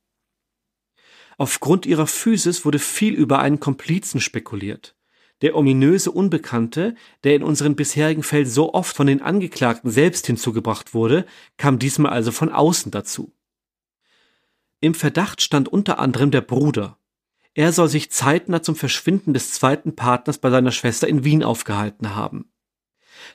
[1.36, 4.96] Aufgrund ihrer Physis wurde viel über einen Komplizen spekuliert.
[5.42, 10.94] Der ominöse Unbekannte, der in unseren bisherigen Fällen so oft von den Angeklagten selbst hinzugebracht
[10.94, 11.26] wurde,
[11.58, 13.35] kam diesmal also von außen dazu.
[14.80, 16.98] Im Verdacht stand unter anderem der Bruder.
[17.54, 22.14] Er soll sich zeitnah zum Verschwinden des zweiten Partners bei seiner Schwester in Wien aufgehalten
[22.14, 22.52] haben.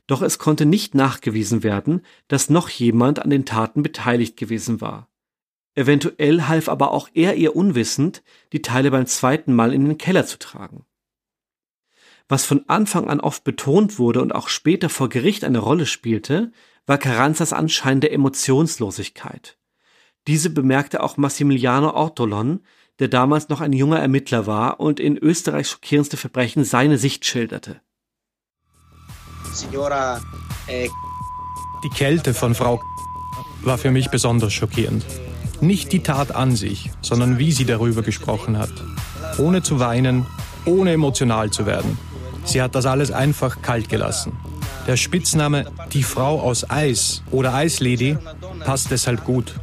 [0.06, 5.10] Doch es konnte nicht nachgewiesen werden, dass noch jemand an den Taten beteiligt gewesen war.
[5.74, 8.24] Eventuell half aber auch er ihr unwissend,
[8.54, 10.86] die Teile beim zweiten Mal in den Keller zu tragen.
[12.28, 16.52] Was von Anfang an oft betont wurde und auch später vor Gericht eine Rolle spielte,
[16.86, 19.58] war Carranzas Anschein der Emotionslosigkeit.
[20.28, 22.62] Diese bemerkte auch Massimiliano Ortolon,
[23.00, 27.82] der damals noch ein junger Ermittler war und in Österreichs schockierendste Verbrechen seine Sicht schilderte.
[30.68, 30.90] Eh,
[31.84, 32.82] die Kälte von Frau
[33.64, 35.04] war für mich besonders schockierend.
[35.62, 38.72] Nicht die Tat an sich, sondern wie sie darüber gesprochen hat.
[39.38, 40.26] Ohne zu weinen,
[40.66, 41.98] ohne emotional zu werden.
[42.46, 44.34] Sie hat das alles einfach kalt gelassen.
[44.88, 48.18] Der Spitzname Die Frau aus Eis oder Eislady
[48.64, 49.56] passt deshalb gut.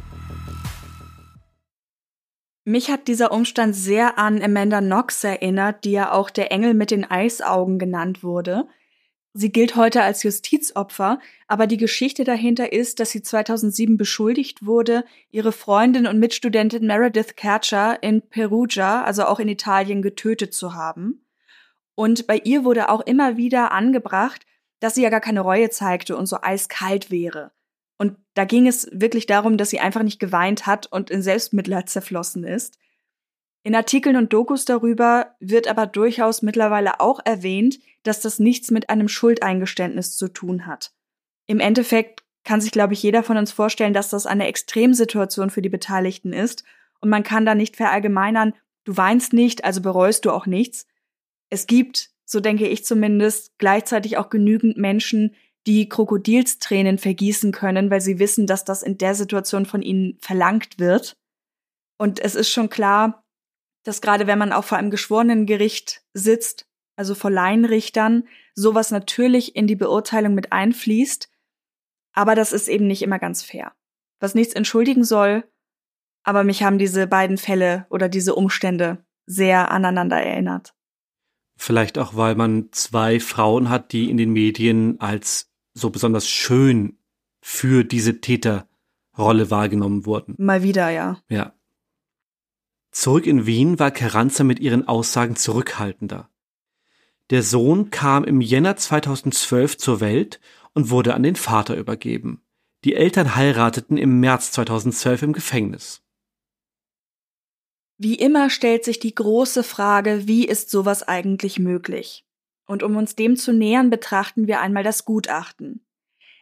[2.65, 6.91] Mich hat dieser Umstand sehr an Amanda Knox erinnert, die ja auch der Engel mit
[6.91, 8.67] den Eisaugen genannt wurde.
[9.33, 15.05] Sie gilt heute als Justizopfer, aber die Geschichte dahinter ist, dass sie 2007 beschuldigt wurde,
[15.29, 21.25] ihre Freundin und Mitstudentin Meredith Kercher in Perugia, also auch in Italien, getötet zu haben.
[21.95, 24.45] Und bei ihr wurde auch immer wieder angebracht,
[24.79, 27.51] dass sie ja gar keine Reue zeigte und so eiskalt wäre.
[27.99, 31.89] Und da ging es wirklich darum, dass sie einfach nicht geweint hat und in Selbstmitleid
[31.89, 32.79] zerflossen ist.
[33.61, 38.89] In Artikeln und Dokus darüber wird aber durchaus mittlerweile auch erwähnt, dass das nichts mit
[38.89, 40.93] einem Schuldeingeständnis zu tun hat.
[41.45, 45.61] Im Endeffekt kann sich, glaube ich, jeder von uns vorstellen, dass das eine Extremsituation für
[45.61, 46.63] die Beteiligten ist
[47.01, 48.53] und man kann da nicht verallgemeinern,
[48.85, 50.87] du weinst nicht, also bereust du auch nichts.
[51.49, 55.35] Es gibt, so denke ich zumindest, gleichzeitig auch genügend Menschen,
[55.67, 60.79] die Krokodilstränen vergießen können, weil sie wissen, dass das in der Situation von ihnen verlangt
[60.79, 61.17] wird.
[61.97, 63.23] Und es ist schon klar,
[63.83, 69.55] dass gerade wenn man auch vor einem geschworenen Gericht sitzt, also vor Laienrichtern, sowas natürlich
[69.55, 71.29] in die Beurteilung mit einfließt.
[72.13, 73.73] Aber das ist eben nicht immer ganz fair.
[74.19, 75.43] Was nichts entschuldigen soll,
[76.23, 80.73] aber mich haben diese beiden Fälle oder diese Umstände sehr aneinander erinnert.
[81.57, 85.48] Vielleicht auch, weil man zwei Frauen hat, die in den Medien als
[85.79, 86.97] so besonders schön
[87.41, 90.35] für diese Täterrolle wahrgenommen wurden.
[90.37, 91.21] Mal wieder, ja.
[91.29, 91.53] Ja.
[92.91, 96.29] Zurück in Wien war Carranza mit ihren Aussagen zurückhaltender.
[97.29, 100.39] Der Sohn kam im Jänner 2012 zur Welt
[100.73, 102.41] und wurde an den Vater übergeben.
[102.83, 106.01] Die Eltern heirateten im März 2012 im Gefängnis.
[107.97, 112.25] Wie immer stellt sich die große Frage, wie ist sowas eigentlich möglich?
[112.69, 115.83] Und um uns dem zu nähern, betrachten wir einmal das Gutachten.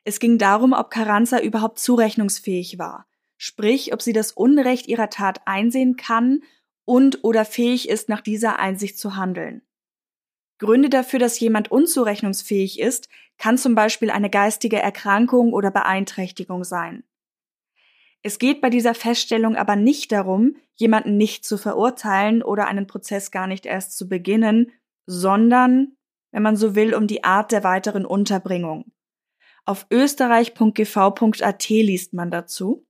[0.04, 5.40] Es ging darum, ob Carranza überhaupt zurechnungsfähig war, sprich, ob sie das Unrecht ihrer Tat
[5.46, 6.42] einsehen kann
[6.84, 9.62] und oder fähig ist, nach dieser Einsicht zu handeln.
[10.58, 17.06] Gründe dafür, dass jemand unzurechnungsfähig ist, kann zum Beispiel eine geistige Erkrankung oder Beeinträchtigung sein.
[18.22, 23.32] Es geht bei dieser Feststellung aber nicht darum, jemanden nicht zu verurteilen oder einen Prozess
[23.32, 24.74] gar nicht erst zu beginnen,
[25.06, 25.94] sondern,
[26.32, 28.92] wenn man so will, um die Art der weiteren Unterbringung.
[29.66, 32.86] Auf österreich.gv.at liest man dazu.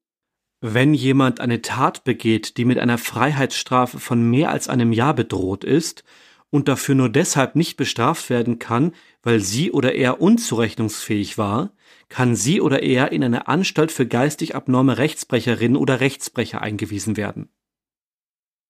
[0.62, 5.64] Wenn jemand eine Tat begeht, die mit einer Freiheitsstrafe von mehr als einem Jahr bedroht
[5.64, 6.04] ist,
[6.50, 11.74] und dafür nur deshalb nicht bestraft werden kann, weil sie oder er unzurechnungsfähig war,
[12.10, 17.50] kann sie oder er in eine Anstalt für geistig abnorme Rechtsbrecherinnen oder Rechtsbrecher eingewiesen werden.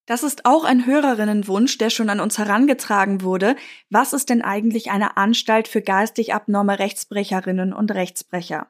[0.08, 3.54] Das ist auch ein Hörerinnenwunsch, der schon an uns herangetragen wurde.
[3.88, 8.66] Was ist denn eigentlich eine Anstalt für geistig abnorme Rechtsbrecherinnen und Rechtsbrecher?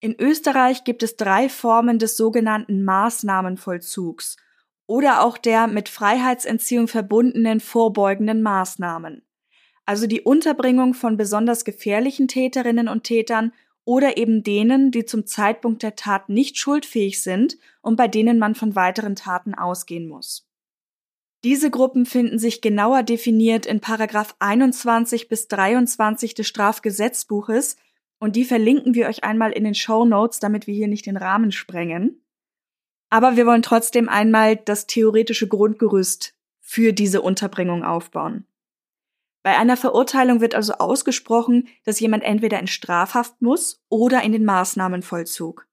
[0.00, 4.36] In Österreich gibt es drei Formen des sogenannten Maßnahmenvollzugs–
[4.90, 9.22] oder auch der mit Freiheitsentziehung verbundenen vorbeugenden Maßnahmen.
[9.86, 13.52] Also die Unterbringung von besonders gefährlichen Täterinnen und Tätern
[13.84, 18.54] oder eben denen, die zum Zeitpunkt der Tat nicht schuldfähig sind und bei denen man
[18.54, 20.46] von weiteren Taten ausgehen muss.
[21.42, 27.76] Diese Gruppen finden sich genauer definiert in Paragraph 21 bis 23 des Strafgesetzbuches
[28.18, 31.16] und die verlinken wir euch einmal in den Show Notes, damit wir hier nicht den
[31.16, 32.22] Rahmen sprengen.
[33.08, 38.46] Aber wir wollen trotzdem einmal das theoretische Grundgerüst für diese Unterbringung aufbauen.
[39.42, 44.44] Bei einer Verurteilung wird also ausgesprochen, dass jemand entweder in Strafhaft muss oder in den
[44.44, 45.66] Maßnahmenvollzug.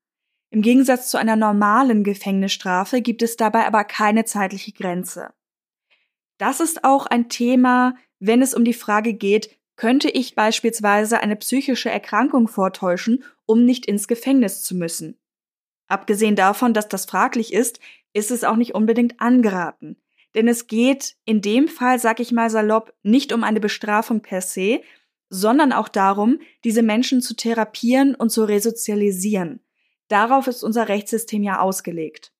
[0.49, 5.33] Im Gegensatz zu einer normalen Gefängnisstrafe gibt es dabei aber keine zeitliche Grenze.
[6.37, 11.35] Das ist auch ein Thema, wenn es um die Frage geht, könnte ich beispielsweise eine
[11.35, 15.19] psychische Erkrankung vortäuschen, um nicht ins Gefängnis zu müssen.
[15.87, 17.79] Abgesehen davon, dass das fraglich ist,
[18.13, 19.97] ist es auch nicht unbedingt angeraten.
[20.37, 24.41] Denn es geht in dem Fall, sag ich mal salopp, nicht um eine Bestrafung per
[24.41, 24.81] se,
[25.29, 29.61] sondern auch darum, diese Menschen zu therapieren und zu resozialisieren.
[30.09, 32.33] Darauf ist unser Rechtssystem ja ausgelegt.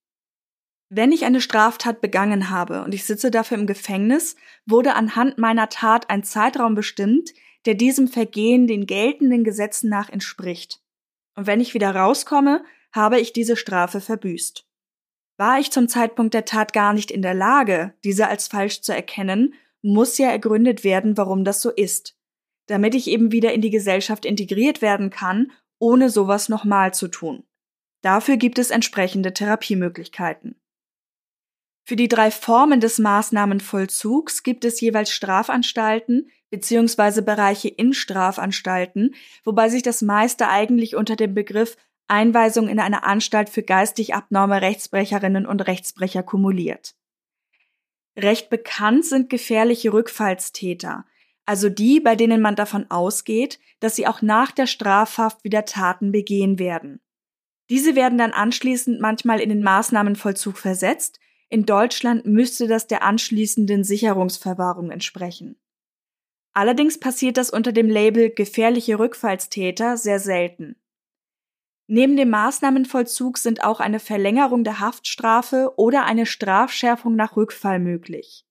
[0.90, 4.36] Wenn ich eine Straftat begangen habe und ich sitze dafür im Gefängnis,
[4.68, 7.34] wurde anhand meiner Tat ein Zeitraum bestimmt,
[7.66, 10.84] der diesem Vergehen den geltenden Gesetzen nach entspricht.
[11.34, 14.67] Und wenn ich wieder rauskomme, habe ich diese Strafe verbüßt.
[15.38, 18.94] War ich zum Zeitpunkt der Tat gar nicht in der Lage, diese als falsch zu
[18.94, 22.18] erkennen, muss ja ergründet werden, warum das so ist,
[22.66, 27.44] damit ich eben wieder in die Gesellschaft integriert werden kann, ohne sowas nochmal zu tun.
[28.02, 30.56] Dafür gibt es entsprechende Therapiemöglichkeiten.
[31.84, 37.22] Für die drei Formen des Maßnahmenvollzugs gibt es jeweils Strafanstalten bzw.
[37.22, 43.50] Bereiche in Strafanstalten, wobei sich das meiste eigentlich unter dem Begriff Einweisung in eine Anstalt
[43.50, 46.96] für geistig abnorme Rechtsbrecherinnen und Rechtsbrecher kumuliert.
[48.18, 51.06] Recht bekannt sind gefährliche Rückfallstäter,
[51.46, 56.12] also die, bei denen man davon ausgeht, dass sie auch nach der Strafhaft wieder Taten
[56.12, 57.00] begehen werden.
[57.70, 63.84] Diese werden dann anschließend manchmal in den Maßnahmenvollzug versetzt, in Deutschland müsste das der anschließenden
[63.84, 65.58] Sicherungsverwahrung entsprechen.
[66.54, 70.76] Allerdings passiert das unter dem Label gefährliche Rückfallstäter sehr selten.
[71.88, 78.46] Neben dem Maßnahmenvollzug sind auch eine Verlängerung der Haftstrafe oder eine Strafschärfung nach Rückfall möglich.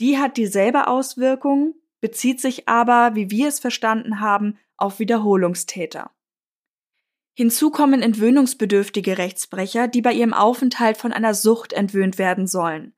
[0.00, 6.10] Die hat dieselbe Auswirkung, bezieht sich aber, wie wir es verstanden haben, auf Wiederholungstäter.
[7.36, 12.94] Hinzu kommen entwöhnungsbedürftige Rechtsbrecher, die bei ihrem Aufenthalt von einer Sucht entwöhnt werden sollen.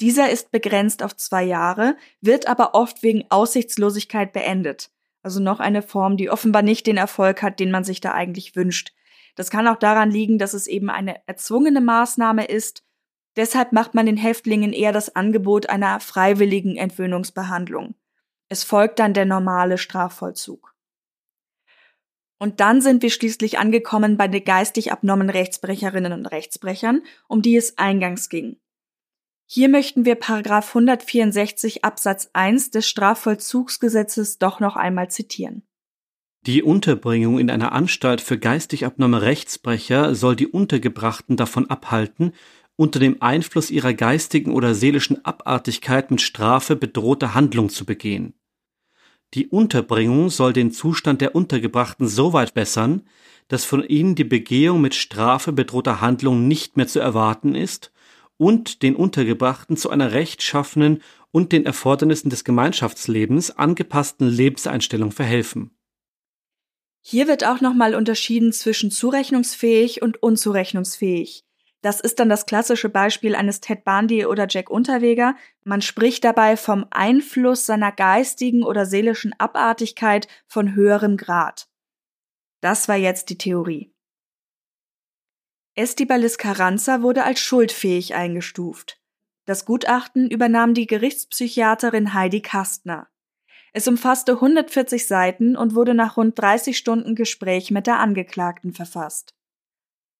[0.00, 4.90] Dieser ist begrenzt auf zwei Jahre, wird aber oft wegen Aussichtslosigkeit beendet.
[5.22, 8.54] Also noch eine Form, die offenbar nicht den Erfolg hat, den man sich da eigentlich
[8.54, 8.92] wünscht.
[9.38, 12.82] Das kann auch daran liegen, dass es eben eine erzwungene Maßnahme ist.
[13.36, 17.94] Deshalb macht man den Häftlingen eher das Angebot einer freiwilligen Entwöhnungsbehandlung.
[18.48, 20.74] Es folgt dann der normale Strafvollzug.
[22.40, 27.56] Und dann sind wir schließlich angekommen bei den geistig abnormen Rechtsbrecherinnen und Rechtsbrechern, um die
[27.56, 28.56] es eingangs ging.
[29.46, 35.67] Hier möchten wir Paragraph 164 Absatz 1 des Strafvollzugsgesetzes doch noch einmal zitieren.
[36.48, 42.32] Die Unterbringung in einer Anstalt für geistig abnorme Rechtsbrecher soll die Untergebrachten davon abhalten,
[42.74, 48.32] unter dem Einfluss ihrer geistigen oder seelischen Abartigkeit mit Strafe bedrohte Handlung zu begehen.
[49.34, 53.02] Die Unterbringung soll den Zustand der Untergebrachten so weit bessern,
[53.48, 57.92] dass von ihnen die Begehung mit Strafe bedrohter Handlung nicht mehr zu erwarten ist
[58.38, 65.72] und den Untergebrachten zu einer rechtschaffenen und den Erfordernissen des Gemeinschaftslebens angepassten Lebenseinstellung verhelfen.
[67.00, 71.44] Hier wird auch nochmal unterschieden zwischen zurechnungsfähig und unzurechnungsfähig.
[71.80, 75.36] Das ist dann das klassische Beispiel eines Ted Bundy oder Jack Unterweger.
[75.62, 81.68] Man spricht dabei vom Einfluss seiner geistigen oder seelischen Abartigkeit von höherem Grad.
[82.60, 83.92] Das war jetzt die Theorie.
[85.76, 89.00] Estibalis Carranza wurde als schuldfähig eingestuft.
[89.44, 93.08] Das Gutachten übernahm die Gerichtspsychiaterin Heidi Kastner.
[93.72, 99.34] Es umfasste 140 Seiten und wurde nach rund 30 Stunden Gespräch mit der Angeklagten verfasst.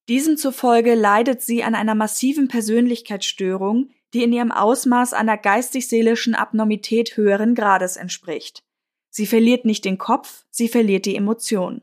[0.09, 7.17] Diesem zufolge leidet sie an einer massiven Persönlichkeitsstörung, die in ihrem Ausmaß einer geistig-seelischen Abnormität
[7.17, 8.65] höheren Grades entspricht.
[9.11, 11.83] Sie verliert nicht den Kopf, sie verliert die Emotion.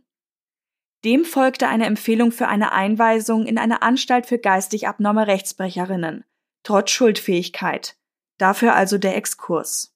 [1.04, 6.24] Dem folgte eine Empfehlung für eine Einweisung in eine Anstalt für geistig abnorme Rechtsbrecherinnen,
[6.64, 7.96] trotz Schuldfähigkeit.
[8.40, 9.95] Dafür also der Exkurs.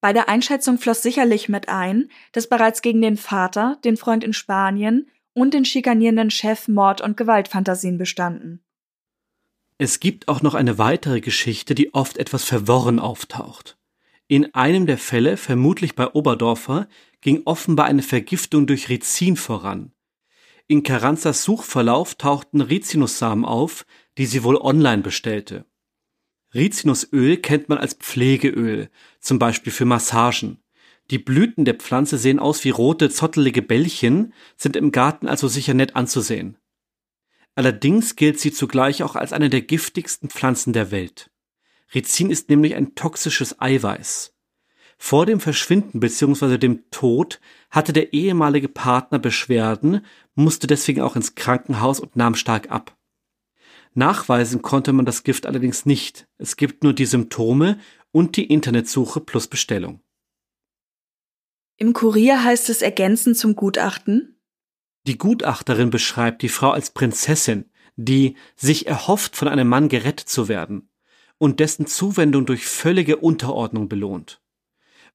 [0.00, 4.32] Bei der Einschätzung floss sicherlich mit ein, dass bereits gegen den Vater, den Freund in
[4.32, 8.62] Spanien und den schikanierenden Chef Mord- und Gewaltfantasien bestanden.
[9.78, 13.78] Es gibt auch noch eine weitere Geschichte, die oft etwas verworren auftaucht.
[14.26, 16.86] In einem der Fälle, vermutlich bei Oberdorfer,
[17.20, 19.92] ging offenbar eine Vergiftung durch Rizin voran.
[20.66, 23.86] In Carranzas Suchverlauf tauchten Rizinussamen auf,
[24.18, 25.64] die sie wohl online bestellte.
[26.54, 28.90] Rizinusöl kennt man als Pflegeöl,
[29.20, 30.58] zum Beispiel für Massagen.
[31.10, 35.74] Die Blüten der Pflanze sehen aus wie rote, zottelige Bällchen, sind im Garten also sicher
[35.74, 36.56] nett anzusehen.
[37.54, 41.30] Allerdings gilt sie zugleich auch als eine der giftigsten Pflanzen der Welt.
[41.94, 44.34] Rizin ist nämlich ein toxisches Eiweiß.
[44.98, 46.58] Vor dem Verschwinden bzw.
[46.58, 47.40] dem Tod
[47.70, 52.96] hatte der ehemalige Partner Beschwerden, musste deswegen auch ins Krankenhaus und nahm stark ab.
[53.94, 56.28] Nachweisen konnte man das Gift allerdings nicht.
[56.38, 57.78] Es gibt nur die Symptome
[58.12, 60.00] und die Internetsuche plus Bestellung.
[61.76, 64.40] Im Kurier heißt es ergänzend zum Gutachten.
[65.06, 70.48] Die Gutachterin beschreibt die Frau als Prinzessin, die sich erhofft, von einem Mann gerettet zu
[70.48, 70.90] werden
[71.38, 74.42] und dessen Zuwendung durch völlige Unterordnung belohnt.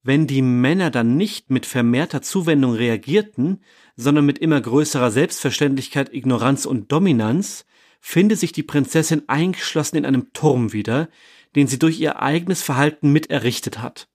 [0.02, 3.62] Wenn die Männer dann nicht mit vermehrter Zuwendung reagierten,
[3.96, 7.64] sondern mit immer größerer Selbstverständlichkeit, Ignoranz und Dominanz,
[8.08, 11.08] finde sich die Prinzessin eingeschlossen in einem Turm wieder,
[11.56, 14.08] den sie durch ihr eigenes Verhalten mit errichtet hat.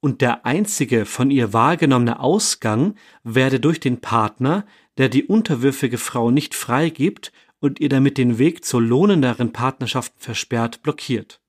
[0.00, 4.64] Und der einzige von ihr wahrgenommene Ausgang werde durch den Partner,
[4.96, 7.30] der die unterwürfige Frau nicht freigibt
[7.60, 11.42] und ihr damit den Weg zu lohnenderen Partnerschaften versperrt, blockiert.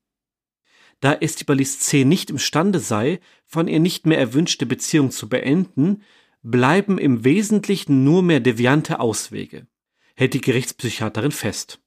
[1.00, 2.04] Da Estibalis C.
[2.04, 6.04] nicht imstande sei, von ihr nicht mehr erwünschte Beziehung zu beenden,
[6.44, 9.68] bleiben im Wesentlichen nur mehr deviante Auswege
[10.18, 11.80] hält die Gerichtspsychiaterin fest.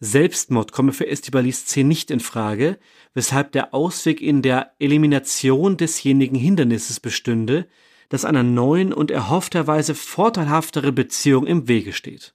[0.00, 1.82] Selbstmord komme für Estibalis C.
[1.84, 2.78] nicht in Frage,
[3.14, 7.68] weshalb der Ausweg in der Elimination desjenigen Hindernisses bestünde,
[8.08, 12.34] das einer neuen und erhoffterweise vorteilhaftere Beziehung im Wege steht.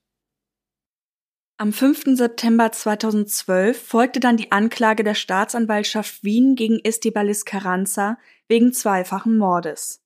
[1.57, 2.17] Am 5.
[2.17, 8.17] September 2012 folgte dann die Anklage der Staatsanwaltschaft Wien gegen Estibalis Carranza
[8.47, 10.03] wegen zweifachen Mordes.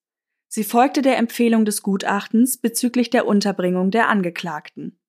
[0.48, 5.00] Sie folgte der Empfehlung des Gutachtens bezüglich der Unterbringung der Angeklagten.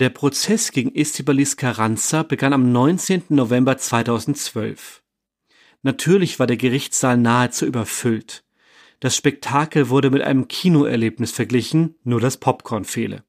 [0.00, 3.26] Der Prozess gegen Estibalis Carranza begann am 19.
[3.28, 5.04] November 2012.
[5.82, 8.42] Natürlich war der Gerichtssaal nahezu überfüllt.
[8.98, 13.22] Das Spektakel wurde mit einem Kinoerlebnis verglichen, nur das Popcorn fehle.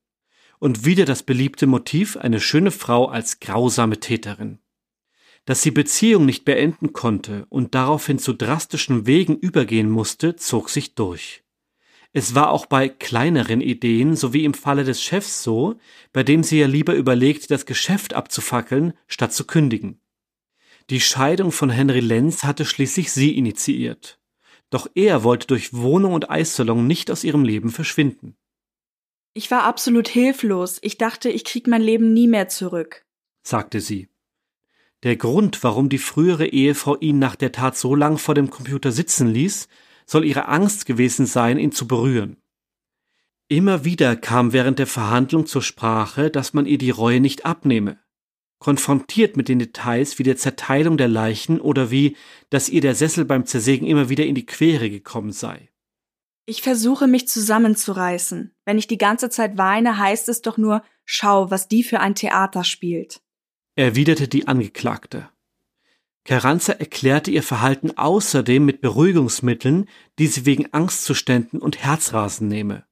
[0.58, 4.58] Und wieder das beliebte Motiv, eine schöne Frau als grausame Täterin.
[5.46, 10.96] Dass sie Beziehung nicht beenden konnte und daraufhin zu drastischen Wegen übergehen musste, zog sich
[10.96, 11.45] durch.
[12.18, 15.76] Es war auch bei kleineren Ideen, so wie im Falle des Chefs so,
[16.14, 20.00] bei dem sie ja lieber überlegt, das Geschäft abzufackeln, statt zu kündigen.
[20.90, 24.18] Die Scheidung von Henry Lenz hatte schließlich sie initiiert.
[24.70, 28.38] Doch er wollte durch Wohnung und Eissalon nicht aus ihrem Leben verschwinden.
[29.34, 30.80] Ich war absolut hilflos.
[30.84, 33.06] Ich dachte, ich krieg mein Leben nie mehr zurück,
[33.44, 34.08] sagte sie.
[35.04, 38.94] Der Grund, warum die frühere Ehefrau ihn nach der Tat so lang vor dem Computer
[38.94, 39.68] sitzen ließ,
[40.06, 42.38] soll ihre Angst gewesen sein, ihn zu berühren.
[43.48, 48.00] Immer wieder kam während der Verhandlung zur Sprache, dass man ihr die Reue nicht abnehme.
[48.58, 52.18] Konfrontiert mit den Details wie der Zerteilung der Leichen oder wie,
[52.50, 55.70] dass ihr der Sessel beim Zersägen immer wieder in die Quere gekommen sei.
[56.48, 58.56] Ich versuche mich zusammenzureißen.
[58.66, 62.16] Wenn ich die ganze Zeit weine, heißt es doch nur, schau, was die für ein
[62.16, 63.22] Theater spielt.
[63.76, 65.30] Erwiderte die Angeklagte.
[66.26, 72.84] Carranza erklärte ihr Verhalten außerdem mit Beruhigungsmitteln, die sie wegen Angstzuständen und Herzrasen nehme.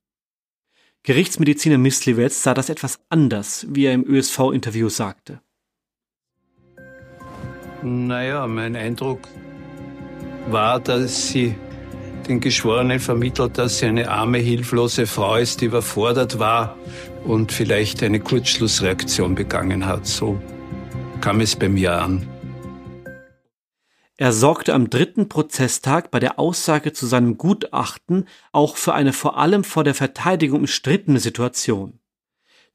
[1.01, 5.41] Gerichtsmediziner Mislivets sah das etwas anders, wie er im ÖSV-Interview sagte.
[7.81, 9.27] Naja, mein Eindruck
[10.47, 11.55] war, dass sie
[12.29, 16.77] den Geschworenen vermittelt, dass sie eine arme, hilflose Frau ist, die überfordert war
[17.25, 20.05] und vielleicht eine Kurzschlussreaktion begangen hat.
[20.05, 20.41] So
[21.19, 22.32] kam es bei mir an.
[24.23, 29.37] Er sorgte am dritten Prozesstag bei der Aussage zu seinem Gutachten auch für eine vor
[29.37, 31.99] allem vor der Verteidigung umstrittene Situation.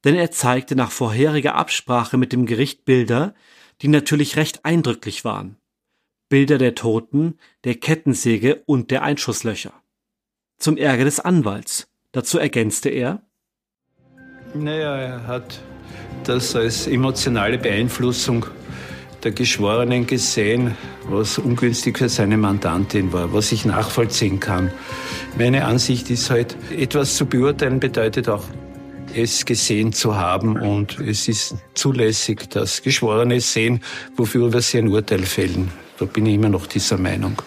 [0.05, 3.35] Denn er zeigte nach vorheriger Absprache mit dem Gericht Bilder,
[3.81, 5.57] die natürlich recht eindrücklich waren.
[6.29, 9.73] Bilder der Toten, der Kettensäge und der Einschusslöcher.
[10.59, 11.89] Zum Ärger des Anwalts.
[12.13, 13.23] Dazu ergänzte er,
[14.53, 15.63] Naja, er hat
[16.25, 18.45] das als emotionale Beeinflussung
[19.23, 20.77] der Geschworenen gesehen,
[21.09, 24.71] was ungünstig für seine Mandantin war, was ich nachvollziehen kann.
[25.37, 28.45] Meine Ansicht ist halt, etwas zu beurteilen bedeutet auch,
[29.15, 33.81] es gesehen zu haben und es ist zulässig, dass Geschworene sehen,
[34.17, 35.71] wofür wir sie ein Urteil fällen.
[35.99, 37.43] Da bin ich immer noch dieser Meinung.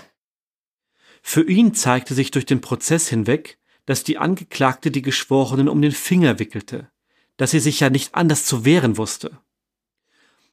[1.21, 5.91] Für ihn zeigte sich durch den Prozess hinweg, dass die Angeklagte die Geschworenen um den
[5.91, 6.89] Finger wickelte,
[7.37, 9.37] dass sie sich ja nicht anders zu wehren wusste.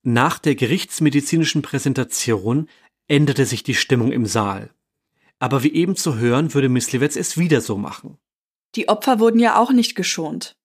[0.03, 2.68] Nach der gerichtsmedizinischen Präsentation
[3.09, 4.70] änderte sich die Stimmung im Saal.
[5.38, 8.18] Aber wie eben zu hören, würde Mislivets es wieder so machen.
[8.74, 10.57] Die Opfer wurden ja auch nicht geschont.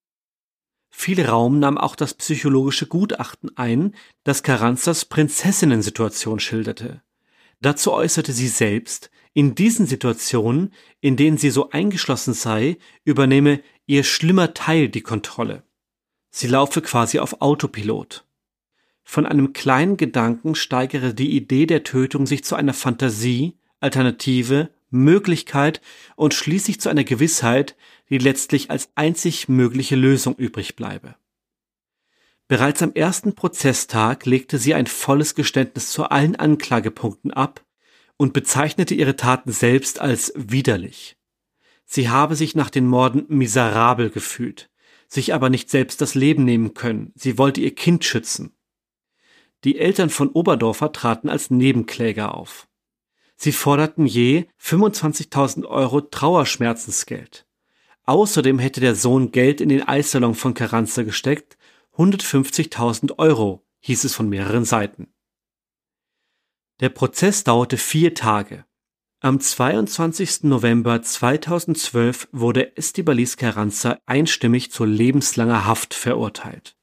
[0.96, 7.02] Viel Raum nahm auch das psychologische Gutachten ein, das Carranzas Prinzessinnen-Situation schilderte.
[7.62, 10.72] Dazu äußerte sie selbst, in diesen Situationen,
[11.02, 15.64] in denen sie so eingeschlossen sei, übernehme ihr schlimmer Teil die Kontrolle.
[16.30, 18.26] Sie laufe quasi auf Autopilot.
[19.04, 25.82] Von einem kleinen Gedanken steigere die Idee der Tötung sich zu einer Fantasie, Alternative, Möglichkeit
[26.16, 27.76] und schließlich zu einer Gewissheit,
[28.10, 31.16] die letztlich als einzig mögliche Lösung übrig bleibe.
[32.48, 37.66] Bereits am ersten Prozesstag legte sie ein volles Geständnis zu allen Anklagepunkten ab
[38.18, 41.18] und bezeichnete ihre Taten selbst als widerlich.
[41.86, 44.70] Sie habe sich nach den Morden miserabel gefühlt,
[45.08, 48.56] sich aber nicht selbst das Leben nehmen können, sie wollte ihr Kind schützen.
[49.64, 52.68] Die Eltern von Oberdorfer traten als Nebenkläger auf.
[53.36, 57.46] Sie forderten je 25.000 Euro Trauerschmerzensgeld.
[58.06, 61.58] Außerdem hätte der Sohn Geld in den Eissalon von Carranza gesteckt,
[61.98, 65.14] 150.000 Euro, hieß es von mehreren Seiten.
[66.80, 68.66] Der Prozess dauerte vier Tage.
[69.22, 70.44] Am 22.
[70.44, 76.76] November 2012 wurde Estibalis Carranza einstimmig zu lebenslanger Haft verurteilt.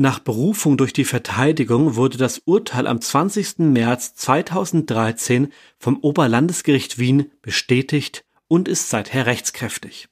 [0.00, 3.58] Nach Berufung durch die Verteidigung wurde das Urteil am 20.
[3.58, 10.08] März 2013 vom Oberlandesgericht Wien bestätigt und ist seither rechtskräftig.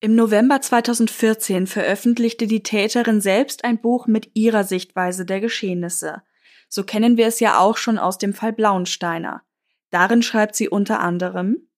[0.00, 6.22] Im November 2014 veröffentlichte die Täterin selbst ein Buch mit ihrer Sichtweise der Geschehnisse.
[6.70, 9.42] So kennen wir es ja auch schon aus dem Fall Blauensteiner.
[9.90, 11.68] Darin schreibt sie unter anderem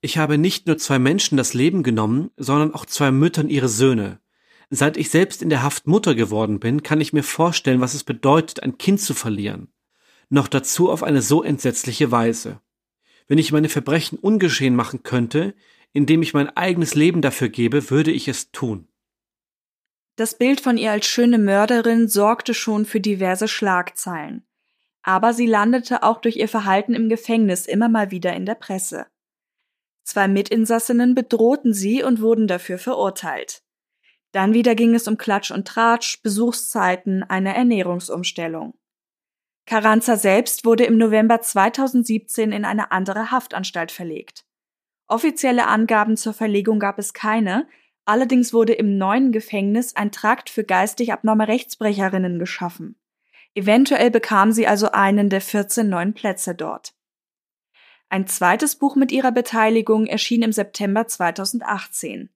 [0.00, 4.20] Ich habe nicht nur zwei Menschen das Leben genommen, sondern auch zwei Müttern ihre Söhne.
[4.76, 8.02] Seit ich selbst in der Haft Mutter geworden bin, kann ich mir vorstellen, was es
[8.02, 9.72] bedeutet, ein Kind zu verlieren.
[10.30, 12.60] Noch dazu auf eine so entsetzliche Weise.
[13.28, 15.54] Wenn ich meine Verbrechen ungeschehen machen könnte,
[15.92, 18.88] indem ich mein eigenes Leben dafür gebe, würde ich es tun.
[20.16, 24.44] Das Bild von ihr als schöne Mörderin sorgte schon für diverse Schlagzeilen.
[25.02, 29.06] Aber sie landete auch durch ihr Verhalten im Gefängnis immer mal wieder in der Presse.
[30.02, 33.62] Zwei Mitinsassinnen bedrohten sie und wurden dafür verurteilt.
[34.34, 38.74] Dann wieder ging es um Klatsch und Tratsch, Besuchszeiten, eine Ernährungsumstellung.
[39.64, 44.44] Carranza selbst wurde im November 2017 in eine andere Haftanstalt verlegt.
[45.06, 47.68] Offizielle Angaben zur Verlegung gab es keine,
[48.06, 52.96] allerdings wurde im neuen Gefängnis ein Trakt für geistig abnorme Rechtsbrecherinnen geschaffen.
[53.54, 56.92] Eventuell bekam sie also einen der 14 neuen Plätze dort.
[58.08, 62.30] Ein zweites Buch mit ihrer Beteiligung erschien im September 2018.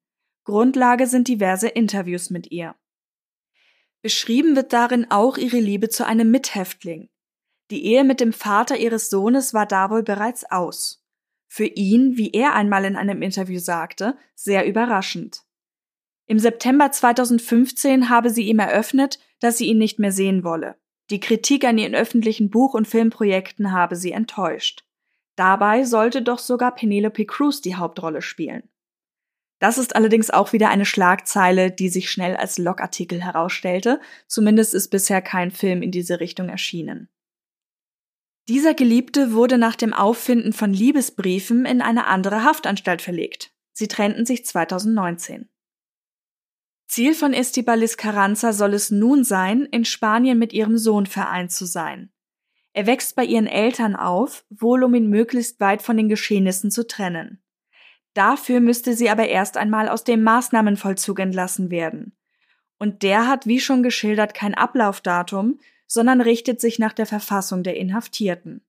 [0.48, 2.74] Grundlage sind diverse Interviews mit ihr.
[4.00, 7.10] Beschrieben wird darin auch ihre Liebe zu einem Mithäftling.
[7.70, 11.04] Die Ehe mit dem Vater ihres Sohnes war da wohl bereits aus.
[11.48, 15.42] Für ihn, wie er einmal in einem Interview sagte, sehr überraschend.
[16.24, 20.76] Im September 2015 habe sie ihm eröffnet, dass sie ihn nicht mehr sehen wolle.
[21.10, 24.86] Die Kritik an ihren öffentlichen Buch- und Filmprojekten habe sie enttäuscht.
[25.36, 28.62] Dabei sollte doch sogar Penelope Cruz die Hauptrolle spielen.
[29.58, 34.88] Das ist allerdings auch wieder eine Schlagzeile, die sich schnell als Logartikel herausstellte, zumindest ist
[34.88, 37.08] bisher kein Film in diese Richtung erschienen.
[38.48, 43.52] Dieser Geliebte wurde nach dem Auffinden von Liebesbriefen in eine andere Haftanstalt verlegt.
[43.72, 45.48] Sie trennten sich 2019.
[46.86, 51.66] Ziel von Estibalis Carranza soll es nun sein, in Spanien mit ihrem Sohn vereint zu
[51.66, 52.10] sein.
[52.72, 56.86] Er wächst bei ihren Eltern auf, wohl um ihn möglichst weit von den Geschehnissen zu
[56.86, 57.42] trennen.
[58.18, 62.16] Dafür müsste sie aber erst einmal aus dem Maßnahmenvollzug entlassen werden.
[62.76, 67.76] Und der hat, wie schon geschildert, kein Ablaufdatum, sondern richtet sich nach der Verfassung der
[67.76, 68.60] Inhaftierten.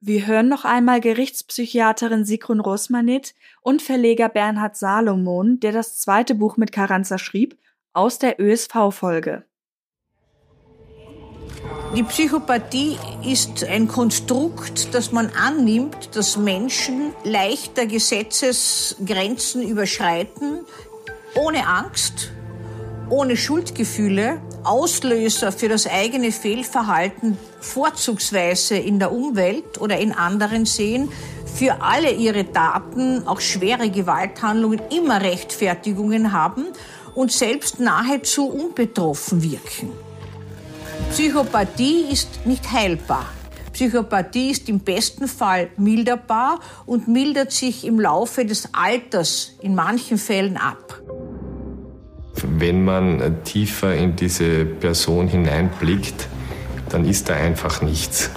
[0.00, 6.56] Wir hören noch einmal Gerichtspsychiaterin Sigrun Rosmanit und Verleger Bernhard Salomon, der das zweite Buch
[6.56, 7.56] mit Carranza schrieb,
[7.92, 9.44] aus der ÖSV-Folge.
[11.96, 20.66] Die Psychopathie ist ein Konstrukt, das man annimmt, dass Menschen leichter Gesetzesgrenzen überschreiten,
[21.36, 22.32] ohne Angst,
[23.10, 31.12] ohne Schuldgefühle, Auslöser für das eigene Fehlverhalten vorzugsweise in der Umwelt oder in anderen sehen,
[31.54, 36.64] für alle ihre Taten, auch schwere Gewalthandlungen, immer Rechtfertigungen haben
[37.14, 39.92] und selbst nahezu unbetroffen wirken.
[41.10, 43.26] Psychopathie ist nicht heilbar.
[43.72, 50.18] Psychopathie ist im besten Fall milderbar und mildert sich im Laufe des Alters in manchen
[50.18, 51.00] Fällen ab.
[52.58, 56.28] Wenn man tiefer in diese Person hineinblickt,
[56.88, 58.30] dann ist da einfach nichts.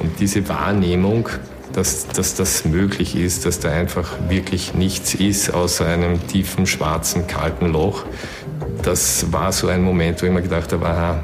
[0.00, 1.28] Und diese Wahrnehmung,
[1.72, 7.26] dass, dass das möglich ist, dass da einfach wirklich nichts ist außer einem tiefen, schwarzen,
[7.26, 8.04] kalten Loch,
[8.82, 11.22] das war so ein Moment, wo ich mir gedacht habe, aha,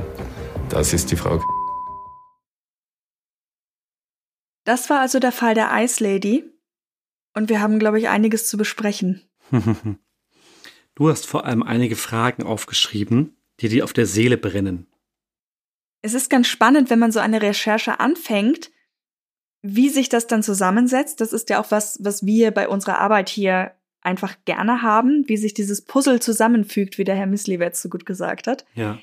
[0.69, 1.43] das ist die Frau.
[4.65, 6.45] Das war also der Fall der Ice Lady.
[7.35, 9.23] Und wir haben, glaube ich, einiges zu besprechen.
[10.95, 14.87] du hast vor allem einige Fragen aufgeschrieben, die dir auf der Seele brennen.
[16.03, 18.71] Es ist ganz spannend, wenn man so eine Recherche anfängt,
[19.63, 21.21] wie sich das dann zusammensetzt.
[21.21, 25.37] Das ist ja auch was, was wir bei unserer Arbeit hier einfach gerne haben, wie
[25.37, 28.65] sich dieses Puzzle zusammenfügt, wie der Herr Misliwetz so gut gesagt hat.
[28.75, 28.99] Ja.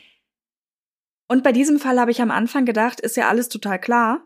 [1.34, 4.22] Und bei diesem Fall habe ich am Anfang gedacht, ist ja alles total klar,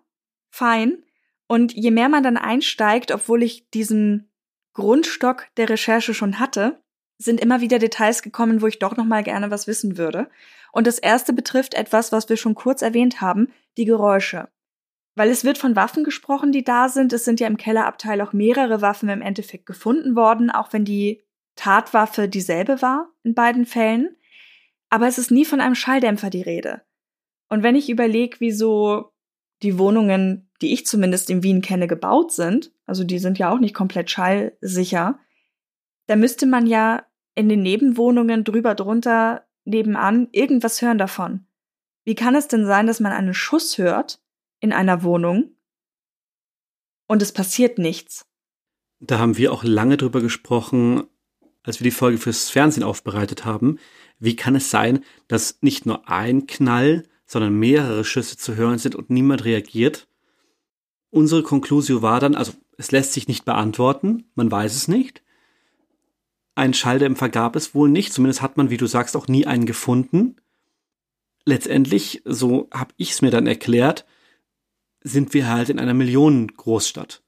[0.49, 1.05] fein.
[1.47, 4.30] Und je mehr man dann einsteigt, obwohl ich diesen
[4.74, 6.84] Grundstock der Recherche schon hatte,
[7.18, 10.30] sind immer wieder Details gekommen, wo ich doch noch mal gerne was wissen würde.
[10.74, 14.49] Und das erste betrifft etwas, was wir schon kurz erwähnt haben, die Geräusche.
[15.16, 17.14] Weil es wird von Waffen gesprochen, die da sind.
[17.14, 21.24] Es sind ja im Kellerabteil auch mehrere Waffen im Endeffekt gefunden worden, auch wenn die
[21.55, 24.18] Tatwaffe dieselbe war in beiden Fällen.
[24.89, 26.82] Aber es ist nie von einem Schalldämpfer die Rede.
[27.49, 29.11] Und wenn ich überlege, wieso
[29.61, 33.59] die Wohnungen, die ich zumindest in Wien kenne, gebaut sind, also die sind ja auch
[33.59, 35.19] nicht komplett schallsicher,
[36.07, 41.45] da müsste man ja in den Nebenwohnungen drüber drunter nebenan irgendwas hören davon.
[42.03, 44.21] Wie kann es denn sein, dass man einen Schuss hört
[44.59, 45.51] in einer Wohnung
[47.07, 48.25] und es passiert nichts?
[48.99, 51.03] Da haben wir auch lange drüber gesprochen,
[51.63, 53.77] als wir die Folge fürs Fernsehen aufbereitet haben.
[54.19, 58.95] Wie kann es sein, dass nicht nur ein Knall, sondern mehrere Schüsse zu hören sind
[58.95, 60.07] und niemand reagiert?
[61.09, 65.21] Unsere Konklusio war dann, also es lässt sich nicht beantworten, man weiß es nicht.
[66.55, 69.65] Ein Schalldämpfer gab es wohl nicht, zumindest hat man, wie du sagst, auch nie einen
[69.65, 70.38] gefunden.
[71.45, 74.05] Letztendlich, so habe ich es mir dann erklärt,
[75.01, 77.23] sind wir halt in einer Millionengroßstadt.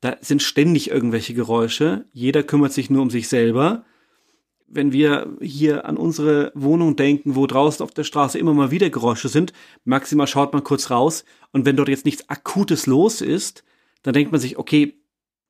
[0.00, 3.84] Da sind ständig irgendwelche Geräusche, jeder kümmert sich nur um sich selber.
[4.68, 8.90] Wenn wir hier an unsere Wohnung denken, wo draußen auf der Straße immer mal wieder
[8.90, 9.52] Geräusche sind,
[9.84, 13.64] maximal schaut man kurz raus und wenn dort jetzt nichts Akutes los ist,
[14.02, 15.00] dann denkt man sich, okay,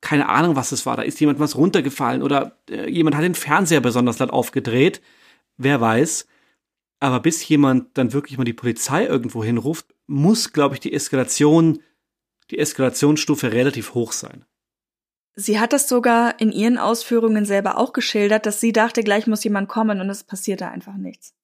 [0.01, 0.97] keine Ahnung, was es war.
[0.97, 5.01] Da ist jemand was runtergefallen oder äh, jemand hat den Fernseher besonders laut aufgedreht.
[5.57, 6.27] Wer weiß.
[7.01, 11.81] Aber bis jemand dann wirklich mal die Polizei irgendwo hinruft, muss, glaube ich, die Eskalation,
[12.51, 14.45] die Eskalationsstufe relativ hoch sein.
[15.37, 19.45] Sie hat das sogar in ihren Ausführungen selber auch geschildert, dass sie dachte, gleich muss
[19.45, 21.35] jemand kommen und es passierte einfach nichts.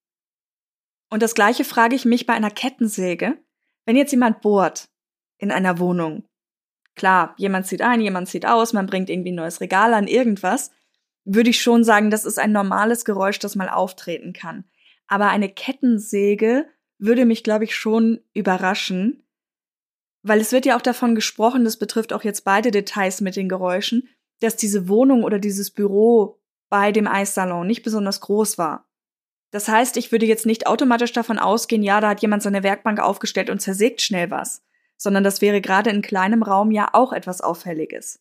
[1.11, 3.39] Und das gleiche frage ich mich bei einer Kettensäge.
[3.85, 4.89] Wenn jetzt jemand bohrt
[5.39, 6.25] in einer Wohnung,
[6.95, 10.71] Klar, jemand zieht ein, jemand zieht aus, man bringt irgendwie ein neues Regal an, irgendwas.
[11.25, 14.65] Würde ich schon sagen, das ist ein normales Geräusch, das mal auftreten kann.
[15.07, 16.67] Aber eine Kettensäge
[16.99, 19.22] würde mich, glaube ich, schon überraschen,
[20.23, 23.49] weil es wird ja auch davon gesprochen, das betrifft auch jetzt beide Details mit den
[23.49, 24.09] Geräuschen,
[24.41, 28.89] dass diese Wohnung oder dieses Büro bei dem Eissalon nicht besonders groß war.
[29.51, 33.01] Das heißt, ich würde jetzt nicht automatisch davon ausgehen, ja, da hat jemand seine Werkbank
[33.01, 34.63] aufgestellt und zersägt schnell was
[35.03, 38.21] sondern das wäre gerade in kleinem Raum ja auch etwas Auffälliges.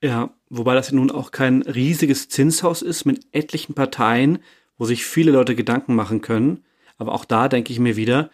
[0.00, 4.38] Ja, wobei das nun auch kein riesiges Zinshaus ist mit etlichen Parteien,
[4.78, 6.64] wo sich viele Leute Gedanken machen können.
[6.96, 8.30] Aber auch da denke ich mir wieder,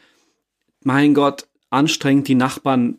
[0.82, 2.98] mein Gott, anstrengend, die Nachbarn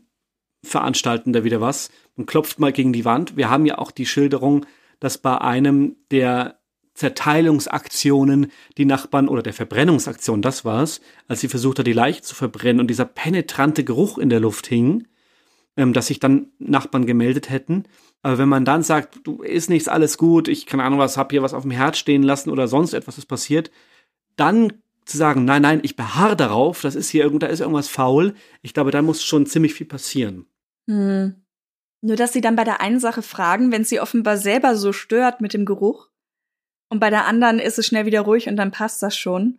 [0.63, 1.89] veranstalten da wieder was.
[2.15, 3.35] Man klopft mal gegen die Wand.
[3.35, 4.65] Wir haben ja auch die Schilderung,
[4.99, 6.59] dass bei einem der
[6.93, 12.35] Zerteilungsaktionen die Nachbarn oder der Verbrennungsaktion, das war's, als sie versucht hat, die Leiche zu
[12.35, 15.07] verbrennen und dieser penetrante Geruch in der Luft hing,
[15.75, 17.85] ähm, dass sich dann Nachbarn gemeldet hätten.
[18.21, 21.31] Aber wenn man dann sagt, du ist nichts alles gut, ich keine Ahnung was, hab
[21.31, 23.71] hier was auf dem Herz stehen lassen oder sonst etwas ist passiert,
[24.35, 24.73] dann
[25.05, 28.33] zu sagen, nein, nein, ich beharre darauf, das ist hier irgend, da ist irgendwas faul,
[28.61, 30.45] ich glaube, da muss schon ziemlich viel passieren.
[30.87, 31.35] Hm.
[32.01, 35.41] Nur dass sie dann bei der einen Sache fragen, wenn sie offenbar selber so stört
[35.41, 36.09] mit dem Geruch,
[36.93, 39.57] und bei der anderen ist es schnell wieder ruhig und dann passt das schon.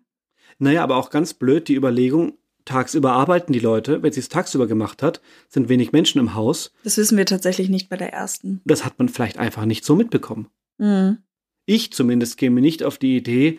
[0.60, 4.04] Naja, aber auch ganz blöd die Überlegung, tagsüber arbeiten die Leute.
[4.04, 6.72] Wenn sie es tagsüber gemacht hat, sind wenig Menschen im Haus.
[6.84, 8.60] Das wissen wir tatsächlich nicht bei der ersten.
[8.64, 10.46] Das hat man vielleicht einfach nicht so mitbekommen.
[10.78, 11.18] Mhm.
[11.66, 13.58] Ich zumindest käme nicht auf die Idee,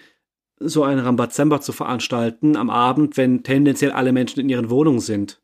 [0.59, 5.41] so einen Rambazamba zu veranstalten am Abend, wenn tendenziell alle Menschen in ihren Wohnungen sind.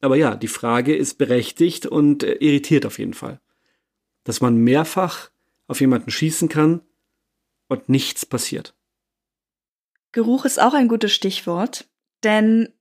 [0.00, 3.40] Aber ja, die Frage ist berechtigt und äh, irritiert auf jeden Fall.
[4.24, 5.30] Dass man mehrfach
[5.66, 6.82] auf jemanden schießen kann,
[7.68, 8.74] und nichts passiert.
[10.12, 11.88] Geruch ist auch ein gutes Stichwort,
[12.22, 12.72] denn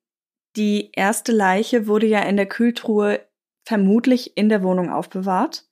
[0.56, 3.26] die erste Leiche wurde ja in der Kühltruhe
[3.64, 5.68] vermutlich in der Wohnung aufbewahrt.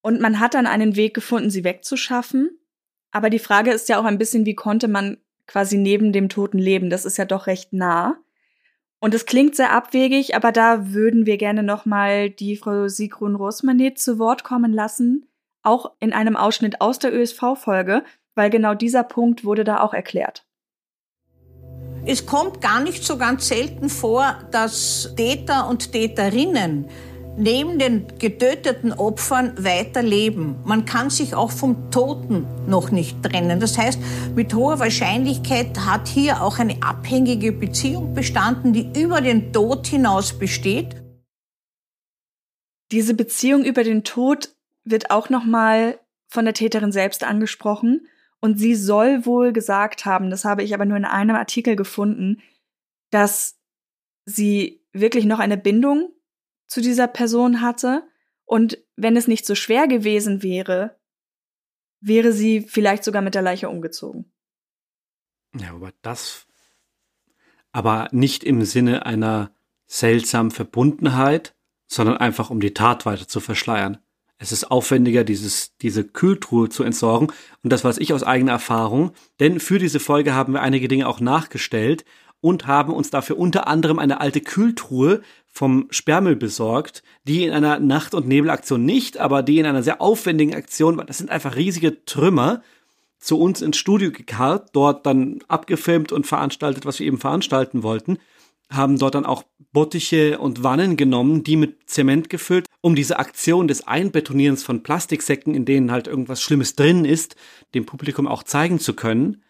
[0.00, 2.58] Und man hat dann einen Weg gefunden, sie wegzuschaffen.
[3.12, 6.58] Aber die Frage ist ja auch ein bisschen, wie konnte man quasi neben dem Toten
[6.58, 6.90] leben?
[6.90, 8.18] Das ist ja doch recht nah.
[9.00, 13.98] Und es klingt sehr abwegig, aber da würden wir gerne nochmal die Frau Sigrun Rosmanet
[13.98, 15.26] zu Wort kommen lassen,
[15.62, 18.04] auch in einem Ausschnitt aus der ÖSV-Folge,
[18.34, 20.44] weil genau dieser Punkt wurde da auch erklärt.
[22.06, 26.88] Es kommt gar nicht so ganz selten vor, dass Täter und Täterinnen
[27.36, 30.56] neben den getöteten Opfern weiterleben.
[30.64, 33.60] Man kann sich auch vom Toten noch nicht trennen.
[33.60, 33.98] Das heißt,
[34.34, 40.38] mit hoher Wahrscheinlichkeit hat hier auch eine abhängige Beziehung bestanden, die über den Tod hinaus
[40.38, 40.96] besteht.
[42.92, 44.54] Diese Beziehung über den Tod
[44.84, 48.06] wird auch noch mal von der Täterin selbst angesprochen
[48.40, 52.40] und sie soll wohl gesagt haben, das habe ich aber nur in einem Artikel gefunden,
[53.10, 53.58] dass
[54.24, 56.10] sie wirklich noch eine Bindung
[56.70, 58.08] zu dieser Person hatte
[58.44, 60.96] und wenn es nicht so schwer gewesen wäre,
[62.00, 64.32] wäre sie vielleicht sogar mit der Leiche umgezogen.
[65.58, 66.46] Ja, aber das,
[67.72, 69.52] aber nicht im Sinne einer
[69.86, 71.56] seltsamen Verbundenheit,
[71.88, 73.98] sondern einfach um die Tat weiter zu verschleiern.
[74.38, 77.32] Es ist aufwendiger, dieses, diese Kühltruhe zu entsorgen.
[77.62, 79.12] Und das weiß ich aus eigener Erfahrung.
[79.40, 82.04] Denn für diese Folge haben wir einige Dinge auch nachgestellt
[82.40, 87.80] und haben uns dafür unter anderem eine alte Kühltruhe vom Sperrmüll besorgt, die in einer
[87.80, 92.04] Nacht- und Nebelaktion nicht, aber die in einer sehr aufwendigen Aktion, das sind einfach riesige
[92.04, 92.62] Trümmer,
[93.20, 98.18] zu uns ins Studio gekarrt, dort dann abgefilmt und veranstaltet, was wir eben veranstalten wollten,
[98.70, 103.68] haben dort dann auch Bottiche und Wannen genommen, die mit Zement gefüllt, um diese Aktion
[103.68, 107.36] des Einbetonierens von Plastiksäcken, in denen halt irgendwas Schlimmes drin ist,
[107.74, 109.42] dem Publikum auch zeigen zu können.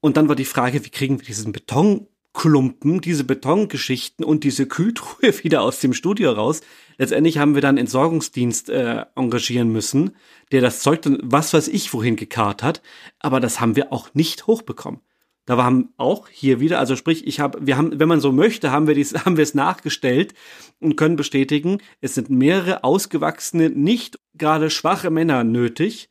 [0.00, 5.32] Und dann war die Frage, wie kriegen wir diesen Betonklumpen, diese Betongeschichten und diese Kühltruhe
[5.42, 6.60] wieder aus dem Studio raus.
[6.98, 10.16] Letztendlich haben wir dann Entsorgungsdienst äh, engagieren müssen,
[10.52, 12.82] der das Zeug dann was weiß ich wohin gekarrt hat,
[13.18, 15.00] aber das haben wir auch nicht hochbekommen.
[15.48, 18.70] Da waren auch hier wieder, also sprich, ich habe, wir haben, wenn man so möchte,
[18.70, 20.34] haben wir dies, haben wir es nachgestellt
[20.78, 26.10] und können bestätigen, es sind mehrere ausgewachsene, nicht gerade schwache Männer nötig,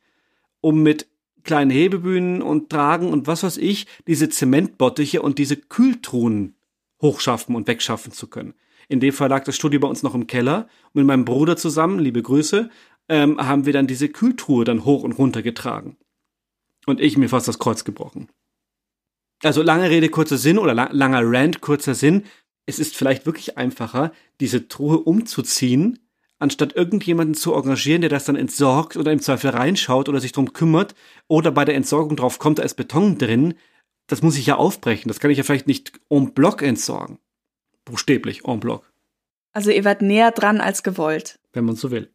[0.60, 1.06] um mit
[1.48, 6.54] kleinen Hebebühnen und Tragen und was weiß ich, diese Zementbottiche und diese Kühltruhen
[7.00, 8.52] hochschaffen und wegschaffen zu können.
[8.86, 11.56] In dem Fall lag das Studio bei uns noch im Keller und mit meinem Bruder
[11.56, 12.68] zusammen, liebe Grüße,
[13.08, 15.96] ähm, haben wir dann diese Kühltruhe dann hoch und runter getragen.
[16.84, 18.28] Und ich mir fast das Kreuz gebrochen.
[19.42, 22.24] Also lange Rede, kurzer Sinn oder lang, langer Rant, kurzer Sinn.
[22.66, 25.98] Es ist vielleicht wirklich einfacher, diese Truhe umzuziehen,
[26.38, 30.52] anstatt irgendjemanden zu engagieren, der das dann entsorgt oder im Zweifel reinschaut oder sich drum
[30.52, 30.94] kümmert
[31.26, 33.54] oder bei der Entsorgung drauf kommt, da ist Beton drin,
[34.06, 35.08] das muss ich ja aufbrechen.
[35.08, 37.18] Das kann ich ja vielleicht nicht en bloc entsorgen.
[37.84, 38.90] Buchstäblich, en bloc.
[39.52, 41.38] Also ihr wart näher dran als gewollt.
[41.52, 42.12] Wenn man so will.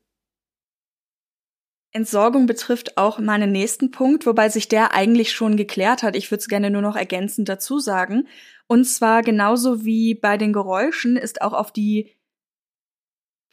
[1.92, 6.16] Entsorgung betrifft auch meinen nächsten Punkt, wobei sich der eigentlich schon geklärt hat.
[6.16, 8.28] Ich würde es gerne nur noch ergänzend dazu sagen.
[8.66, 12.12] Und zwar genauso wie bei den Geräuschen ist auch auf die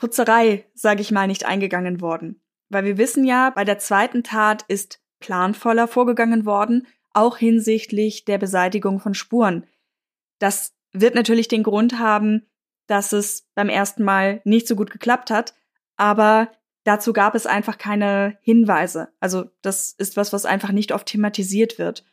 [0.01, 2.43] Putzerei, sage ich mal, nicht eingegangen worden.
[2.71, 8.39] Weil wir wissen ja, bei der zweiten Tat ist planvoller vorgegangen worden, auch hinsichtlich der
[8.39, 9.67] Beseitigung von Spuren.
[10.39, 12.47] Das wird natürlich den Grund haben,
[12.87, 15.55] dass es beim ersten Mal nicht so gut geklappt hat,
[15.97, 16.51] aber
[16.85, 19.09] dazu gab es einfach keine Hinweise.
[19.21, 22.05] Also das ist was, was einfach nicht oft thematisiert wird.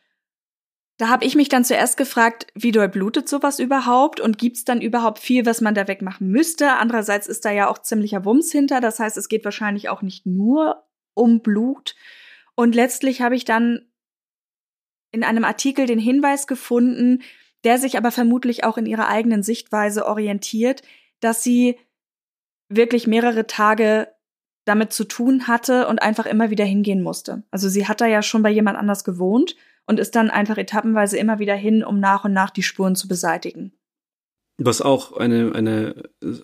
[0.98, 4.80] Da habe ich mich dann zuerst gefragt, wie doll blutet sowas überhaupt und gibt's dann
[4.80, 6.72] überhaupt viel, was man da wegmachen müsste?
[6.72, 10.26] Andererseits ist da ja auch ziemlicher Wumms hinter, das heißt, es geht wahrscheinlich auch nicht
[10.26, 10.84] nur
[11.14, 11.94] um Blut.
[12.56, 13.86] Und letztlich habe ich dann
[15.12, 17.22] in einem Artikel den Hinweis gefunden,
[17.62, 20.82] der sich aber vermutlich auch in ihrer eigenen Sichtweise orientiert,
[21.20, 21.78] dass sie
[22.68, 24.08] wirklich mehrere Tage
[24.64, 27.44] damit zu tun hatte und einfach immer wieder hingehen musste.
[27.52, 29.54] Also sie hat da ja schon bei jemand anders gewohnt
[29.88, 33.08] und ist dann einfach etappenweise immer wieder hin, um nach und nach die Spuren zu
[33.08, 33.72] beseitigen.
[34.58, 36.34] Was auch eine, eine äh,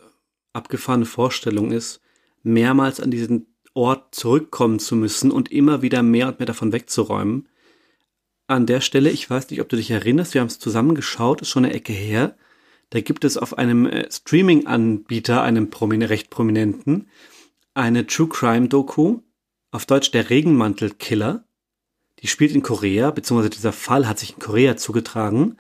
[0.55, 2.01] abgefahrene Vorstellung ist,
[2.43, 7.49] mehrmals an diesen Ort zurückkommen zu müssen und immer wieder mehr und mehr davon wegzuräumen.
[8.47, 11.43] An der Stelle, ich weiß nicht, ob du dich erinnerst, wir haben es zusammen geschaut,
[11.43, 12.37] ist schon eine Ecke her.
[12.91, 17.09] Da gibt es auf einem äh, Streaming-Anbieter, einem promin recht prominenten,
[17.75, 19.21] eine True Crime Doku,
[19.71, 21.45] auf Deutsch der Regenmantelkiller.
[22.25, 25.59] Die spielt in Korea, beziehungsweise dieser Fall hat sich in Korea zugetragen.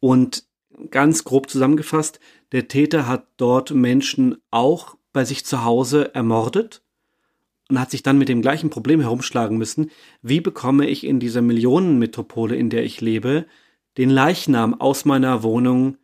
[0.00, 0.44] Und
[0.90, 2.20] ganz grob zusammengefasst,
[2.52, 6.80] der Täter hat dort Menschen auch bei sich zu Hause ermordet
[7.68, 9.90] und hat sich dann mit dem gleichen Problem herumschlagen müssen.
[10.22, 13.44] Wie bekomme ich in dieser Millionenmetropole, in der ich lebe,
[13.98, 15.98] den Leichnam aus meiner Wohnung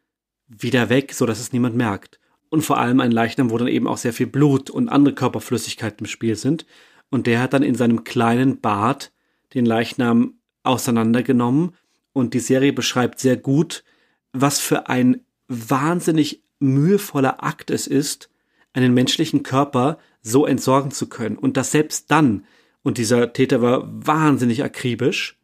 [0.47, 2.21] wieder weg, so dass es niemand merkt?
[2.51, 6.01] Und vor allem ein Leichnam, wo dann eben auch sehr viel Blut und andere Körperflüssigkeiten
[6.01, 6.67] im Spiel sind.
[7.09, 9.11] Und der hat dann in seinem kleinen Bad
[9.55, 11.75] den Leichnam auseinandergenommen.
[12.13, 13.85] Und die Serie beschreibt sehr gut,
[14.33, 18.31] was für ein wahnsinnig mühevoller Akt es ist,
[18.73, 21.37] einen menschlichen Körper so entsorgen zu können.
[21.37, 22.45] Und das selbst dann,
[22.83, 25.39] und dieser Täter war wahnsinnig akribisch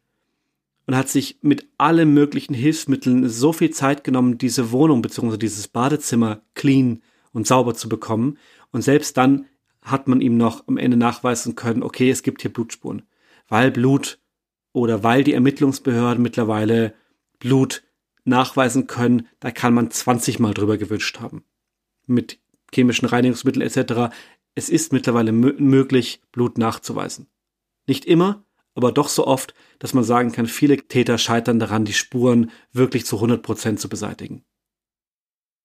[0.85, 5.37] und hat sich mit allen möglichen Hilfsmitteln so viel Zeit genommen, diese Wohnung bzw.
[5.37, 7.01] dieses Badezimmer clean
[7.31, 8.37] und sauber zu bekommen.
[8.71, 9.45] Und selbst dann
[9.81, 13.03] hat man ihm noch am Ende nachweisen können, okay, es gibt hier Blutspuren
[13.47, 14.19] weil Blut
[14.71, 16.93] oder weil die Ermittlungsbehörden mittlerweile
[17.39, 17.83] Blut
[18.25, 21.43] nachweisen können, da kann man 20 Mal drüber gewünscht haben.
[22.05, 22.39] Mit
[22.73, 24.15] chemischen Reinigungsmitteln etc.
[24.55, 27.27] Es ist mittlerweile möglich, Blut nachzuweisen.
[27.87, 31.93] Nicht immer, aber doch so oft, dass man sagen kann, viele Täter scheitern daran, die
[31.93, 34.43] Spuren wirklich zu 100 Prozent zu beseitigen.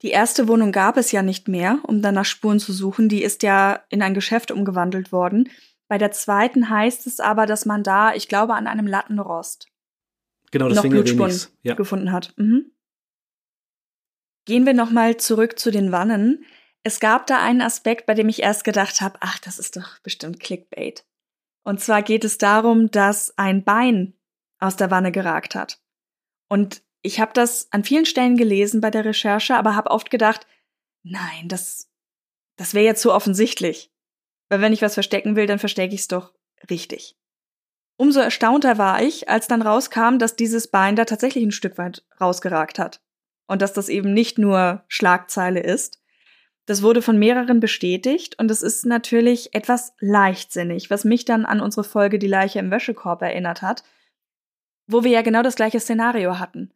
[0.02, 3.08] Die erste Wohnung gab es ja nicht mehr, um dann nach Spuren zu suchen.
[3.08, 5.48] Die ist ja in ein Geschäft umgewandelt worden.
[5.88, 9.68] Bei der zweiten heißt es aber, dass man da, ich glaube, an einem Lattenrost
[10.50, 11.74] genau, noch Blutspuren ja.
[11.74, 12.34] gefunden hat.
[12.36, 12.72] Mhm.
[14.44, 16.44] Gehen wir nochmal zurück zu den Wannen.
[16.82, 19.98] Es gab da einen Aspekt, bei dem ich erst gedacht habe, ach, das ist doch
[20.00, 21.04] bestimmt Clickbait.
[21.64, 24.14] Und zwar geht es darum, dass ein Bein
[24.58, 25.80] aus der Wanne geragt hat.
[26.48, 30.46] Und ich habe das an vielen Stellen gelesen bei der Recherche, aber habe oft gedacht,
[31.02, 31.90] nein, das,
[32.56, 33.92] das wäre jetzt zu offensichtlich.
[34.48, 36.32] Weil wenn ich was verstecken will, dann verstecke ich es doch
[36.70, 37.16] richtig.
[37.96, 42.04] Umso erstaunter war ich, als dann rauskam, dass dieses Bein da tatsächlich ein Stück weit
[42.20, 43.00] rausgeragt hat.
[43.46, 46.00] Und dass das eben nicht nur Schlagzeile ist.
[46.66, 51.60] Das wurde von mehreren bestätigt und es ist natürlich etwas leichtsinnig, was mich dann an
[51.60, 53.84] unsere Folge Die Leiche im Wäschekorb erinnert hat,
[54.86, 56.74] wo wir ja genau das gleiche Szenario hatten.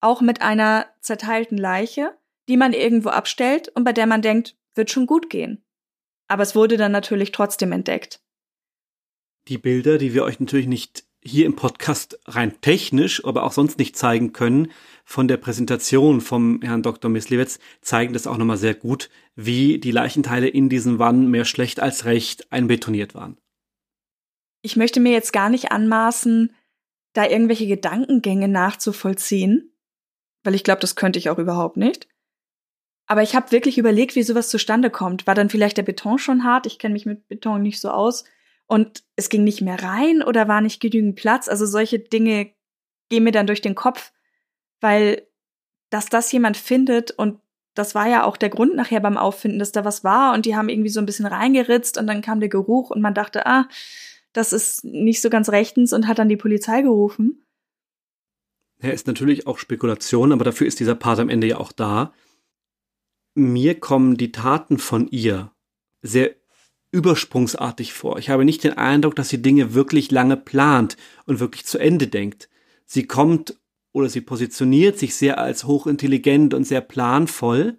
[0.00, 2.16] Auch mit einer zerteilten Leiche,
[2.48, 5.62] die man irgendwo abstellt und bei der man denkt, wird schon gut gehen.
[6.28, 8.20] Aber es wurde dann natürlich trotzdem entdeckt.
[9.48, 13.78] Die Bilder, die wir euch natürlich nicht hier im Podcast rein technisch, aber auch sonst
[13.78, 14.70] nicht zeigen können,
[15.04, 17.10] von der Präsentation vom Herrn Dr.
[17.10, 21.80] Mislewitz zeigen das auch nochmal sehr gut, wie die Leichenteile in diesen Wannen mehr schlecht
[21.80, 23.36] als recht einbetoniert waren.
[24.62, 26.54] Ich möchte mir jetzt gar nicht anmaßen,
[27.14, 29.72] da irgendwelche Gedankengänge nachzuvollziehen,
[30.44, 32.06] weil ich glaube, das könnte ich auch überhaupt nicht.
[33.08, 35.26] Aber ich habe wirklich überlegt, wie sowas zustande kommt.
[35.26, 36.66] War dann vielleicht der Beton schon hart?
[36.66, 38.24] Ich kenne mich mit Beton nicht so aus.
[38.66, 41.48] Und es ging nicht mehr rein oder war nicht genügend Platz?
[41.48, 42.52] Also solche Dinge
[43.08, 44.12] gehen mir dann durch den Kopf,
[44.80, 45.26] weil
[45.90, 47.40] dass das jemand findet und
[47.74, 50.54] das war ja auch der Grund nachher beim Auffinden, dass da was war und die
[50.54, 53.68] haben irgendwie so ein bisschen reingeritzt und dann kam der Geruch und man dachte, ah,
[54.34, 57.46] das ist nicht so ganz rechtens und hat dann die Polizei gerufen.
[58.82, 62.12] Ja, ist natürlich auch Spekulation, aber dafür ist dieser Part am Ende ja auch da
[63.38, 65.52] mir kommen die Taten von ihr
[66.02, 66.34] sehr
[66.90, 68.18] übersprungsartig vor.
[68.18, 72.08] Ich habe nicht den Eindruck, dass sie Dinge wirklich lange plant und wirklich zu Ende
[72.08, 72.48] denkt.
[72.86, 73.58] Sie kommt
[73.92, 77.78] oder sie positioniert sich sehr als hochintelligent und sehr planvoll.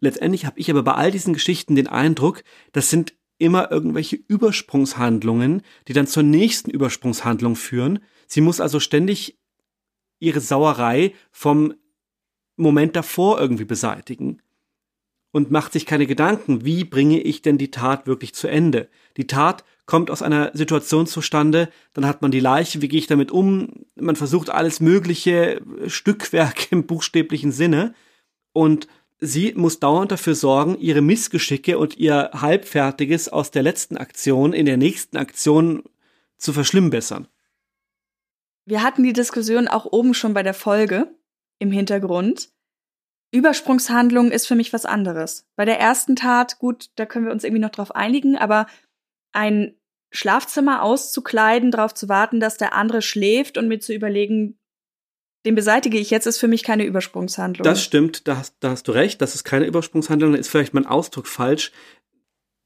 [0.00, 5.62] Letztendlich habe ich aber bei all diesen Geschichten den Eindruck, das sind immer irgendwelche Übersprungshandlungen,
[5.88, 8.00] die dann zur nächsten Übersprungshandlung führen.
[8.26, 9.38] Sie muss also ständig
[10.18, 11.74] ihre Sauerei vom
[12.56, 14.42] Moment davor irgendwie beseitigen
[15.32, 18.88] und macht sich keine Gedanken, wie bringe ich denn die Tat wirklich zu Ende.
[19.16, 23.06] Die Tat kommt aus einer Situation zustande, dann hat man die Leiche, wie gehe ich
[23.06, 23.86] damit um?
[23.96, 27.94] Man versucht alles mögliche Stückwerk im buchstäblichen Sinne
[28.52, 28.86] und
[29.18, 34.66] sie muss dauernd dafür sorgen, ihre Missgeschicke und ihr Halbfertiges aus der letzten Aktion in
[34.66, 35.82] der nächsten Aktion
[36.38, 37.28] zu verschlimmbessern.
[38.64, 41.12] Wir hatten die Diskussion auch oben schon bei der Folge
[41.58, 42.50] im Hintergrund.
[43.32, 45.46] Übersprungshandlung ist für mich was anderes.
[45.56, 48.66] Bei der ersten Tat, gut, da können wir uns irgendwie noch drauf einigen, aber
[49.32, 49.76] ein
[50.10, 54.58] Schlafzimmer auszukleiden, darauf zu warten, dass der andere schläft und mir zu überlegen,
[55.46, 57.64] den beseitige ich jetzt, ist für mich keine Übersprungshandlung.
[57.64, 60.74] Das stimmt, da hast, da hast du recht, das ist keine Übersprungshandlung, da ist vielleicht
[60.74, 61.72] mein Ausdruck falsch.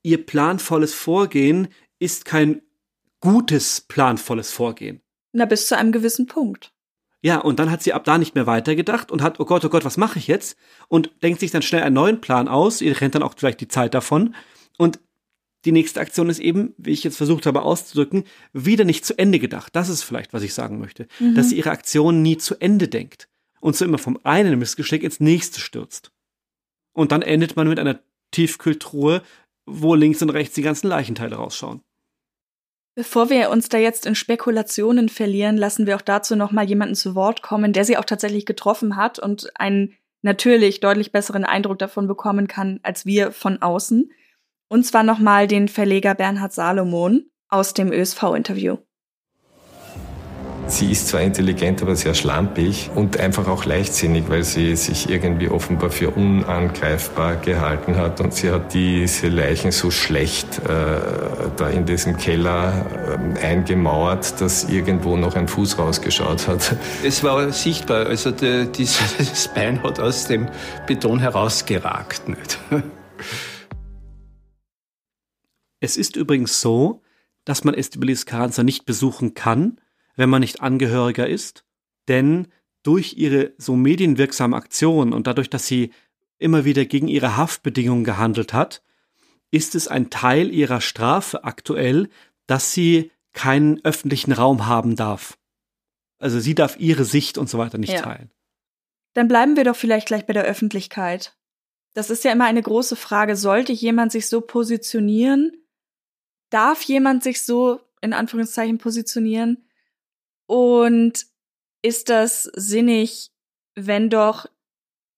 [0.02, 2.62] Ihr planvolles Vorgehen ist kein
[3.20, 5.00] gutes planvolles Vorgehen.
[5.32, 6.73] Na, bis zu einem gewissen Punkt.
[7.24, 9.70] Ja, und dann hat sie ab da nicht mehr weitergedacht und hat, oh Gott, oh
[9.70, 10.58] Gott, was mache ich jetzt?
[10.88, 12.82] Und denkt sich dann schnell einen neuen Plan aus.
[12.82, 14.34] Ihr rennt dann auch vielleicht die Zeit davon.
[14.76, 15.00] Und
[15.64, 19.38] die nächste Aktion ist eben, wie ich jetzt versucht habe auszudrücken, wieder nicht zu Ende
[19.38, 19.74] gedacht.
[19.74, 21.08] Das ist vielleicht, was ich sagen möchte.
[21.18, 21.34] Mhm.
[21.34, 23.30] Dass sie ihre Aktion nie zu Ende denkt
[23.62, 26.12] und so immer vom einen Missgeschick ins nächste stürzt.
[26.92, 28.00] Und dann endet man mit einer
[28.32, 29.22] Tiefkühltruhe,
[29.64, 31.80] wo links und rechts die ganzen Leichenteile rausschauen.
[32.96, 36.94] Bevor wir uns da jetzt in Spekulationen verlieren, lassen wir auch dazu noch mal jemanden
[36.94, 41.78] zu Wort kommen, der sie auch tatsächlich getroffen hat und einen natürlich deutlich besseren Eindruck
[41.78, 44.12] davon bekommen kann als wir von außen.
[44.68, 48.78] Und zwar noch mal den Verleger Bernhard Salomon aus dem ÖSV-Interview.
[50.66, 55.48] Sie ist zwar intelligent, aber sehr schlampig und einfach auch leichtsinnig, weil sie sich irgendwie
[55.48, 58.20] offenbar für unangreifbar gehalten hat.
[58.20, 62.86] Und sie hat diese Leichen so schlecht äh, da in diesem Keller
[63.36, 66.76] äh, eingemauert, dass irgendwo noch ein Fuß rausgeschaut hat.
[67.04, 70.48] Es war sichtbar, also die, dieses Bein hat aus dem
[70.86, 72.28] Beton herausgeragt.
[72.28, 72.58] Nicht?
[75.80, 77.02] Es ist übrigens so,
[77.44, 79.78] dass man Estibilis Carranza nicht besuchen kann,
[80.16, 81.64] wenn man nicht Angehöriger ist,
[82.08, 82.48] denn
[82.82, 85.90] durch ihre so medienwirksame Aktion und dadurch, dass sie
[86.38, 88.82] immer wieder gegen ihre Haftbedingungen gehandelt hat,
[89.50, 92.08] ist es ein Teil ihrer Strafe aktuell,
[92.46, 95.38] dass sie keinen öffentlichen Raum haben darf.
[96.18, 98.02] Also sie darf ihre Sicht und so weiter nicht Ja.
[98.02, 98.30] teilen.
[99.14, 101.36] Dann bleiben wir doch vielleicht gleich bei der Öffentlichkeit.
[101.94, 103.36] Das ist ja immer eine große Frage.
[103.36, 105.52] Sollte jemand sich so positionieren?
[106.50, 109.68] Darf jemand sich so in Anführungszeichen positionieren?
[110.46, 111.26] Und
[111.82, 113.30] ist das sinnig,
[113.74, 114.46] wenn doch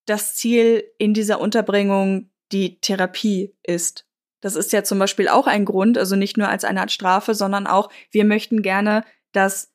[0.07, 4.07] das Ziel in dieser Unterbringung die Therapie ist?
[4.41, 7.35] Das ist ja zum Beispiel auch ein Grund, also nicht nur als eine Art Strafe,
[7.35, 9.73] sondern auch, wir möchten gerne, dass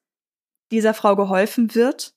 [0.71, 2.15] dieser Frau geholfen wird.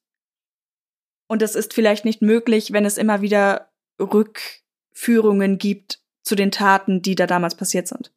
[1.26, 7.02] Und das ist vielleicht nicht möglich, wenn es immer wieder Rückführungen gibt zu den Taten,
[7.02, 8.12] die da damals passiert sind.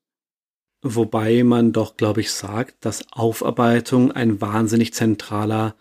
[0.82, 5.75] Wobei man doch, glaube ich, sagt, dass Aufarbeitung ein wahnsinnig zentraler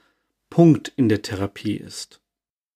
[0.49, 2.21] Punkt in der Therapie ist.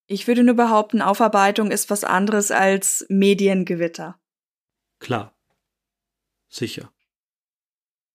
[0.07, 4.19] Ich würde nur behaupten, Aufarbeitung ist was anderes als Mediengewitter.
[4.99, 5.33] Klar.
[6.49, 6.91] Sicher.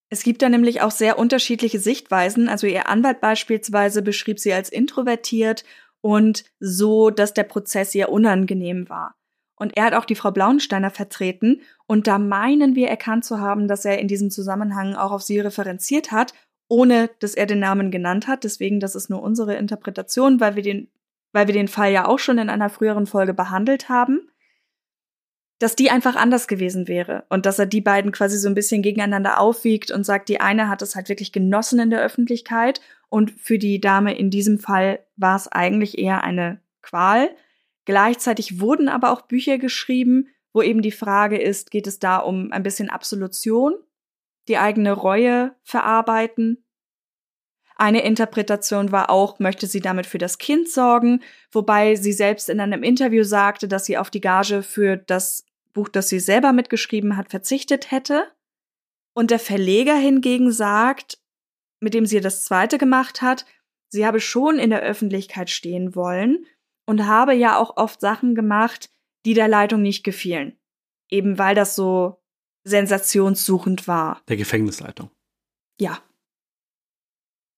[0.09, 2.47] Es gibt da nämlich auch sehr unterschiedliche Sichtweisen.
[2.47, 5.65] Also ihr Anwalt beispielsweise beschrieb sie als introvertiert
[6.01, 9.15] und so, dass der Prozess ihr unangenehm war.
[9.57, 13.67] Und er hat auch die Frau Blauensteiner vertreten und da meinen wir erkannt zu haben,
[13.67, 16.33] dass er in diesem Zusammenhang auch auf sie referenziert hat,
[16.69, 18.43] ohne dass er den Namen genannt hat.
[18.43, 20.89] Deswegen, das ist nur unsere Interpretation, weil wir den,
[21.33, 24.29] weil wir den Fall ja auch schon in einer früheren Folge behandelt haben
[25.59, 28.81] dass die einfach anders gewesen wäre und dass er die beiden quasi so ein bisschen
[28.81, 32.79] gegeneinander aufwiegt und sagt, die eine hat es halt wirklich genossen in der Öffentlichkeit
[33.09, 37.29] und für die Dame in diesem Fall war es eigentlich eher eine Qual.
[37.87, 42.51] Gleichzeitig wurden aber auch Bücher geschrieben, wo eben die Frage ist, geht es da um
[42.51, 43.75] ein bisschen Absolution,
[44.49, 46.65] die eigene Reue verarbeiten?
[47.77, 52.59] Eine Interpretation war auch, möchte sie damit für das Kind sorgen, wobei sie selbst in
[52.59, 57.15] einem Interview sagte, dass sie auf die Gage für das Buch, das sie selber mitgeschrieben
[57.15, 58.27] hat, verzichtet hätte.
[59.13, 61.19] Und der Verleger hingegen sagt,
[61.79, 63.45] mit dem sie das zweite gemacht hat,
[63.87, 66.45] sie habe schon in der Öffentlichkeit stehen wollen
[66.87, 68.89] und habe ja auch oft Sachen gemacht,
[69.25, 70.57] die der Leitung nicht gefielen.
[71.09, 72.19] Eben weil das so
[72.63, 74.21] sensationssuchend war.
[74.27, 75.11] Der Gefängnisleitung.
[75.79, 75.99] Ja.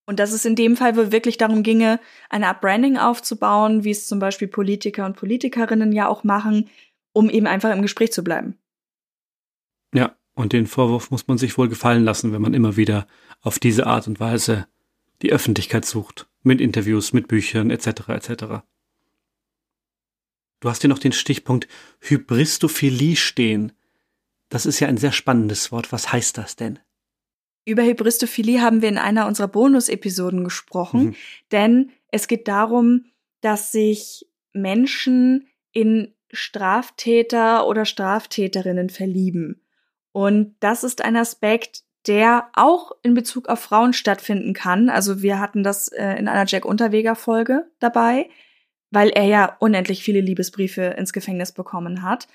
[0.06, 2.00] Und dass es in dem Fall wirklich darum ginge,
[2.30, 6.70] eine Art Branding aufzubauen, wie es zum Beispiel Politiker und Politikerinnen ja auch machen,
[7.14, 8.58] um eben einfach im Gespräch zu bleiben.
[9.94, 13.08] Ja, und den Vorwurf muss man sich wohl gefallen lassen, wenn man immer wieder
[13.42, 14.68] auf diese Art und Weise
[15.22, 16.28] die Öffentlichkeit sucht.
[16.42, 18.10] Mit Interviews, mit Büchern etc.
[18.10, 18.64] etc.
[20.60, 21.68] Du hast hier noch den Stichpunkt
[22.02, 23.72] Hybristophilie stehen.
[24.50, 25.92] Das ist ja ein sehr spannendes Wort.
[25.92, 26.80] Was heißt das denn?
[27.66, 31.16] Über Hybristophilie haben wir in einer unserer Bonus-Episoden gesprochen, Mhm.
[31.52, 33.06] denn es geht darum,
[33.42, 39.62] dass sich Menschen in Straftäter oder Straftäterinnen verlieben.
[40.12, 44.90] Und das ist ein Aspekt, der auch in Bezug auf Frauen stattfinden kann.
[44.90, 48.30] Also wir hatten das äh, in einer Jack Unterweger Folge dabei,
[48.92, 52.28] weil er ja unendlich viele Liebesbriefe ins Gefängnis bekommen hat.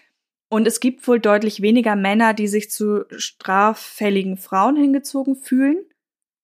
[0.48, 5.78] Und es gibt wohl deutlich weniger Männer, die sich zu straffälligen Frauen hingezogen fühlen,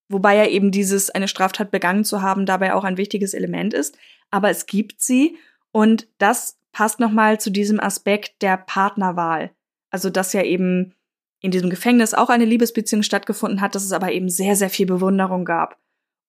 [0.09, 3.97] wobei ja eben dieses eine Straftat begangen zu haben dabei auch ein wichtiges Element ist.
[4.29, 5.37] Aber es gibt sie
[5.71, 9.51] und das passt nochmal zu diesem Aspekt der Partnerwahl.
[9.91, 10.93] Also dass ja eben
[11.41, 14.85] in diesem Gefängnis auch eine Liebesbeziehung stattgefunden hat, dass es aber eben sehr, sehr viel
[14.85, 15.77] Bewunderung gab.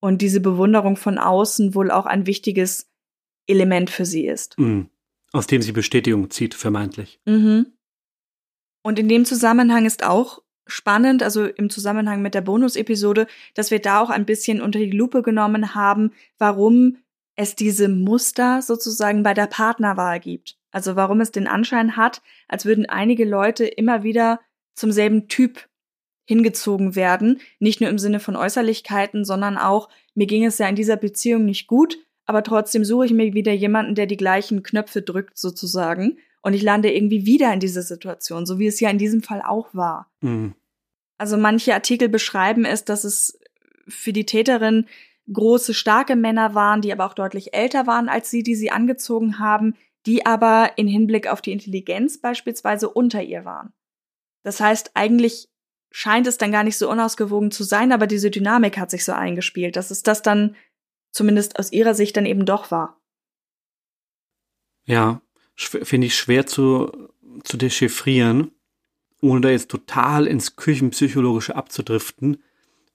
[0.01, 2.92] Und diese Bewunderung von außen wohl auch ein wichtiges
[3.47, 4.59] Element für sie ist.
[4.59, 4.89] Mhm.
[5.33, 7.21] Aus dem sie Bestätigung zieht, vermeintlich.
[7.25, 7.67] Mhm.
[8.83, 13.81] Und in dem Zusammenhang ist auch spannend, also im Zusammenhang mit der Bonus-Episode, dass wir
[13.81, 16.99] da auch ein bisschen unter die Lupe genommen haben, warum
[17.37, 20.59] es diese Muster sozusagen bei der Partnerwahl gibt.
[20.71, 24.41] Also warum es den Anschein hat, als würden einige Leute immer wieder
[24.75, 25.69] zum selben Typ
[26.25, 30.77] hingezogen werden, nicht nur im Sinne von Äußerlichkeiten, sondern auch, mir ging es ja in
[30.77, 35.03] dieser Beziehung nicht gut, aber trotzdem suche ich mir wieder jemanden, der die gleichen Knöpfe
[35.03, 38.99] drückt sozusagen und ich lande irgendwie wieder in diese Situation, so wie es ja in
[38.99, 40.11] diesem Fall auch war.
[40.21, 40.55] Mhm.
[41.19, 43.39] Also manche Artikel beschreiben es, dass es
[43.87, 44.87] für die Täterin
[45.33, 49.39] große, starke Männer waren, die aber auch deutlich älter waren als sie, die sie angezogen
[49.39, 49.75] haben,
[50.07, 53.73] die aber in Hinblick auf die Intelligenz beispielsweise unter ihr waren.
[54.43, 55.49] Das heißt, eigentlich
[55.93, 59.13] scheint es dann gar nicht so unausgewogen zu sein, aber diese Dynamik hat sich so
[59.13, 60.57] eingespielt, dass es das dann
[61.13, 63.01] zumindest aus ihrer Sicht dann eben doch war.
[64.85, 65.23] Ja,
[65.55, 67.11] finde ich schwer zu,
[67.45, 68.51] zu dechiffrieren,
[69.21, 72.43] ohne da jetzt total ins Küchenpsychologische abzudriften,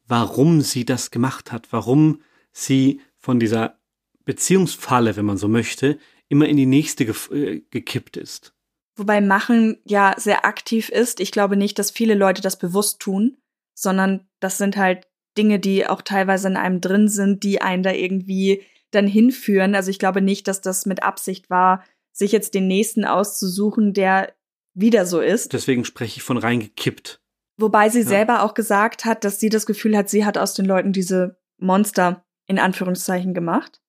[0.06, 3.80] warum sie das gemacht hat, warum sie von dieser
[4.26, 5.98] Beziehungsfalle, wenn man so möchte,
[6.28, 8.54] immer in die nächste gef- äh, gekippt ist.
[8.98, 11.20] Wobei Machen ja sehr aktiv ist.
[11.20, 13.38] Ich glaube nicht, dass viele Leute das bewusst tun,
[13.74, 15.07] sondern das sind halt
[15.38, 19.76] Dinge, die auch teilweise in einem drin sind, die einen da irgendwie dann hinführen.
[19.76, 24.34] Also ich glaube nicht, dass das mit Absicht war, sich jetzt den nächsten auszusuchen, der
[24.74, 25.54] wieder so ist.
[25.54, 27.22] Deswegen spreche ich von reingekippt.
[27.60, 28.08] Wobei sie Ja.
[28.08, 31.38] selber auch gesagt hat, dass sie das Gefühl hat, sie hat aus den Leuten diese
[31.60, 33.82] Monster in Anführungszeichen gemacht,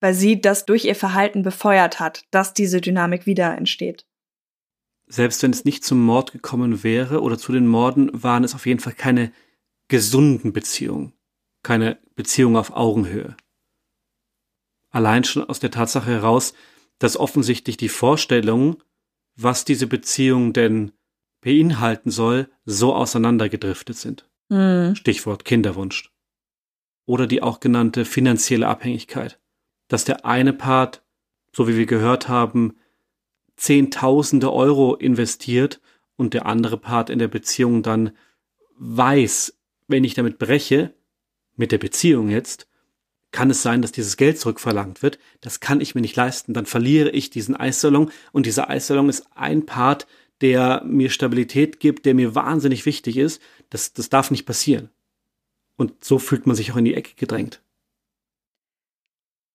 [0.00, 4.06] weil sie das durch ihr Verhalten befeuert hat, dass diese Dynamik wieder entsteht.
[5.06, 8.66] Selbst wenn es nicht zum Mord gekommen wäre oder zu den Morden, waren es auf
[8.66, 9.32] jeden Fall keine
[9.88, 11.14] gesunden Beziehungen.
[11.62, 13.36] Keine Beziehungen auf Augenhöhe.
[14.90, 16.54] Allein schon aus der Tatsache heraus,
[16.98, 18.82] dass offensichtlich die Vorstellung,
[19.36, 20.92] was diese Beziehung denn
[21.40, 24.28] beinhalten soll, so auseinandergedriftet sind.
[24.50, 24.94] Hm.
[24.96, 26.10] Stichwort Kinderwunsch.
[27.06, 29.40] Oder die auch genannte finanzielle Abhängigkeit.
[29.88, 31.02] Dass der eine Part,
[31.52, 32.76] so wie wir gehört haben,
[33.56, 35.80] Zehntausende Euro investiert
[36.16, 38.16] und der andere Part in der Beziehung dann
[38.76, 39.57] weiß,
[39.88, 40.94] wenn ich damit breche,
[41.56, 42.68] mit der Beziehung jetzt,
[43.32, 45.18] kann es sein, dass dieses Geld zurückverlangt wird.
[45.40, 46.54] Das kann ich mir nicht leisten.
[46.54, 50.06] Dann verliere ich diesen Eissalon und dieser Eissalon ist ein Part,
[50.40, 53.42] der mir Stabilität gibt, der mir wahnsinnig wichtig ist.
[53.70, 54.90] Das, das darf nicht passieren.
[55.76, 57.60] Und so fühlt man sich auch in die Ecke gedrängt.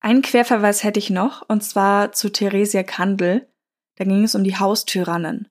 [0.02, 3.48] Einen Querverweis hätte ich noch, und zwar zu Theresia Kandel.
[3.96, 5.48] Da ging es um die Haustyrannen.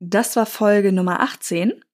[0.00, 1.84] Das war Folge Nummer 18.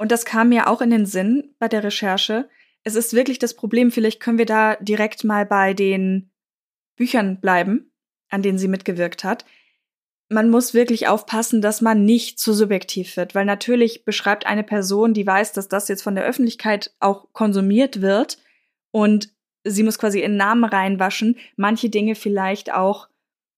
[0.00, 2.48] Und das kam mir auch in den Sinn bei der Recherche.
[2.84, 6.30] Es ist wirklich das Problem, vielleicht können wir da direkt mal bei den
[6.96, 7.92] Büchern bleiben,
[8.30, 9.44] an denen sie mitgewirkt hat.
[10.30, 15.12] Man muss wirklich aufpassen, dass man nicht zu subjektiv wird, weil natürlich beschreibt eine Person,
[15.12, 18.38] die weiß, dass das jetzt von der Öffentlichkeit auch konsumiert wird
[18.92, 19.28] und
[19.64, 23.10] sie muss quasi ihren Namen reinwaschen, manche Dinge vielleicht auch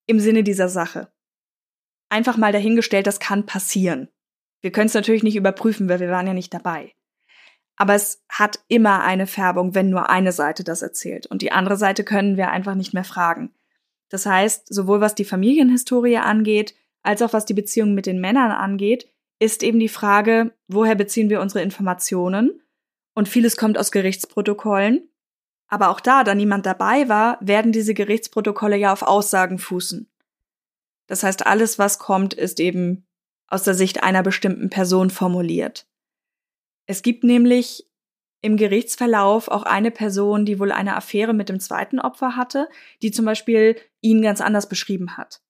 [0.09, 1.07] im Sinne dieser Sache.
[2.09, 4.09] Einfach mal dahingestellt, das kann passieren.
[4.63, 6.95] Wir können es natürlich nicht überprüfen, weil wir waren ja nicht dabei.
[7.77, 11.27] Aber es hat immer eine Färbung, wenn nur eine Seite das erzählt.
[11.27, 13.53] Und die andere Seite können wir einfach nicht mehr fragen.
[14.09, 18.53] Das heißt, sowohl was die Familienhistorie angeht, als auch was die Beziehung mit den Männern
[18.53, 19.09] angeht,
[19.39, 22.63] ist eben die Frage, woher beziehen wir unsere Informationen?
[23.15, 25.09] Und vieles kommt aus Gerichtsprotokollen.
[25.67, 30.09] Aber auch da, da niemand dabei war, werden diese Gerichtsprotokolle ja auf Aussagen fußen.
[31.07, 33.07] Das heißt, alles, was kommt, ist eben
[33.53, 35.87] aus der Sicht einer bestimmten Person formuliert.
[36.87, 37.87] Es gibt nämlich
[38.41, 42.69] im Gerichtsverlauf auch eine Person, die wohl eine Affäre mit dem zweiten Opfer hatte,
[43.03, 45.43] die zum Beispiel ihn ganz anders beschrieben hat.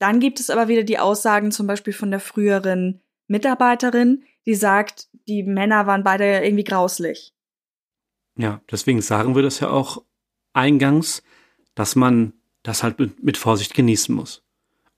[0.00, 5.08] Dann gibt es aber wieder die Aussagen zum Beispiel von der früheren Mitarbeiterin, die sagt,
[5.28, 7.32] die Männer waren beide irgendwie grauslich.
[8.36, 10.02] Ja, deswegen sagen wir das ja auch
[10.52, 11.22] eingangs,
[11.74, 14.42] dass man das halt mit, Vorsicht genießen muss.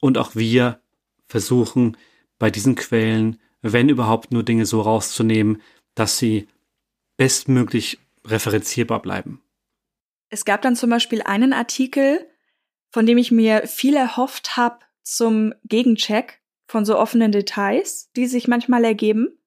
[0.01, 0.81] Und auch wir
[1.27, 1.97] versuchen
[2.39, 5.63] bei diesen Quellen, wenn überhaupt nur Dinge so rauszunehmen,
[5.95, 6.49] dass sie
[7.17, 9.43] bestmöglich referenzierbar bleiben.
[10.29, 12.27] Es gab dann zum Beispiel einen Artikel,
[12.91, 18.49] von dem ich mir viel erhofft habe zum Gegencheck von so offenen Details, die sich
[18.49, 19.39] manchmal ergeben.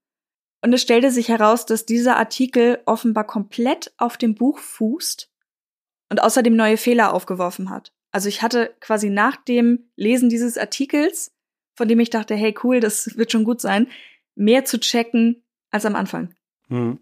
[0.62, 5.32] Und es stellte sich heraus, dass dieser Artikel offenbar komplett auf dem Buch fußt
[6.10, 7.94] und außerdem neue Fehler aufgeworfen hat.
[8.12, 11.35] Also ich hatte quasi nach dem Lesen dieses Artikels,
[11.76, 13.88] von dem ich dachte, hey cool, das wird schon gut sein,
[14.36, 16.34] mehr zu checken als am Anfang.
[16.70, 17.00] Mhm.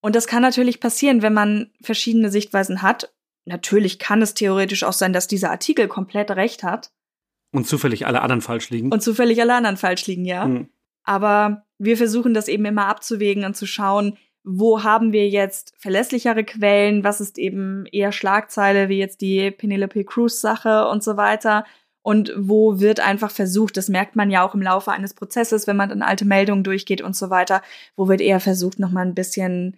[0.00, 3.12] Und das kann natürlich passieren, wenn man verschiedene Sichtweisen hat.
[3.44, 6.92] Natürlich kann es theoretisch auch sein, dass dieser Artikel komplett recht hat
[7.52, 8.92] Und zufällig alle anderen falsch liegen.
[8.92, 10.46] und zufällig alle anderen falsch liegen, ja.
[10.46, 10.68] Mhm.
[11.02, 16.44] Aber wir versuchen das eben immer abzuwägen und zu schauen, wo haben wir jetzt verlässlichere
[16.44, 21.64] Quellen, was ist eben eher Schlagzeile, wie jetzt die Penelope Cruz Sache und so weiter.
[22.08, 25.76] Und wo wird einfach versucht, das merkt man ja auch im Laufe eines Prozesses, wenn
[25.76, 27.60] man dann alte Meldungen durchgeht und so weiter,
[27.96, 29.76] wo wird eher versucht, nochmal ein bisschen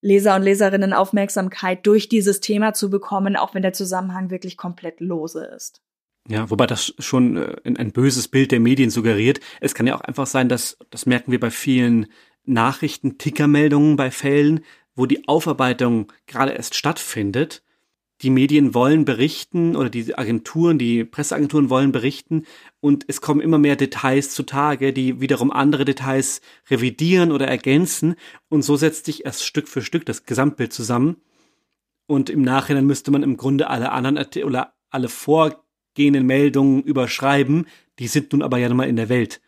[0.00, 5.00] Leser und Leserinnen Aufmerksamkeit durch dieses Thema zu bekommen, auch wenn der Zusammenhang wirklich komplett
[5.00, 5.82] lose ist.
[6.26, 9.40] Ja, wobei das schon äh, ein, ein böses Bild der Medien suggeriert.
[9.60, 12.06] Es kann ja auch einfach sein, dass, das merken wir bei vielen
[12.46, 14.64] Nachrichten, Tickermeldungen bei Fällen,
[14.94, 17.62] wo die Aufarbeitung gerade erst stattfindet.
[18.22, 22.46] Die Medien wollen berichten oder die Agenturen, die Presseagenturen wollen berichten
[22.80, 28.16] und es kommen immer mehr Details zutage, die wiederum andere Details revidieren oder ergänzen.
[28.48, 31.18] Und so setzt sich erst Stück für Stück das Gesamtbild zusammen.
[32.06, 37.66] Und im Nachhinein müsste man im Grunde alle anderen oder alle vorgehenden Meldungen überschreiben,
[38.00, 39.40] die sind nun aber ja nochmal in der Welt.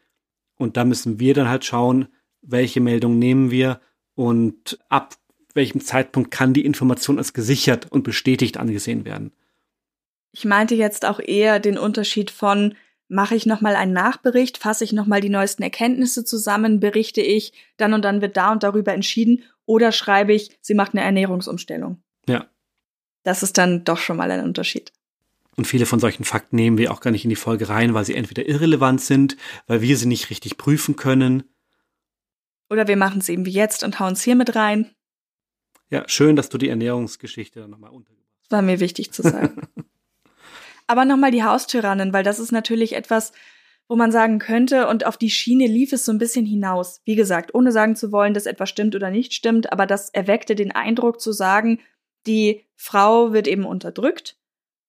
[0.57, 2.09] Und da müssen wir dann halt schauen,
[2.43, 3.81] welche Meldungen nehmen wir
[4.15, 5.17] und ab
[5.55, 9.33] welchem Zeitpunkt kann die Information als gesichert und bestätigt angesehen werden.
[10.33, 12.75] Ich meinte jetzt auch eher den Unterschied von
[13.11, 17.93] mache ich nochmal einen Nachbericht, fasse ich nochmal die neuesten Erkenntnisse zusammen, berichte ich, dann
[17.93, 22.01] und dann wird da und darüber entschieden, oder schreibe ich, sie macht eine Ernährungsumstellung.
[22.29, 22.47] Ja.
[23.25, 24.93] Das ist dann doch schon mal ein Unterschied.
[25.57, 28.05] Und viele von solchen Fakten nehmen wir auch gar nicht in die Folge rein, weil
[28.05, 29.37] sie entweder irrelevant sind,
[29.67, 31.43] weil wir sie nicht richtig prüfen können.
[32.71, 34.95] Oder wir machen es eben wie jetzt und hauen es hier mit rein.
[35.91, 38.53] Ja, schön, dass du die Ernährungsgeschichte nochmal untergebracht hast.
[38.53, 39.61] War mir wichtig zu sagen.
[40.87, 43.33] Aber nochmal die Haustyrannen, weil das ist natürlich etwas,
[43.89, 47.01] wo man sagen könnte, und auf die Schiene lief es so ein bisschen hinaus.
[47.05, 50.55] Wie gesagt, ohne sagen zu wollen, dass etwas stimmt oder nicht stimmt, aber das erweckte
[50.55, 51.81] den Eindruck zu sagen,
[52.27, 54.37] die Frau wird eben unterdrückt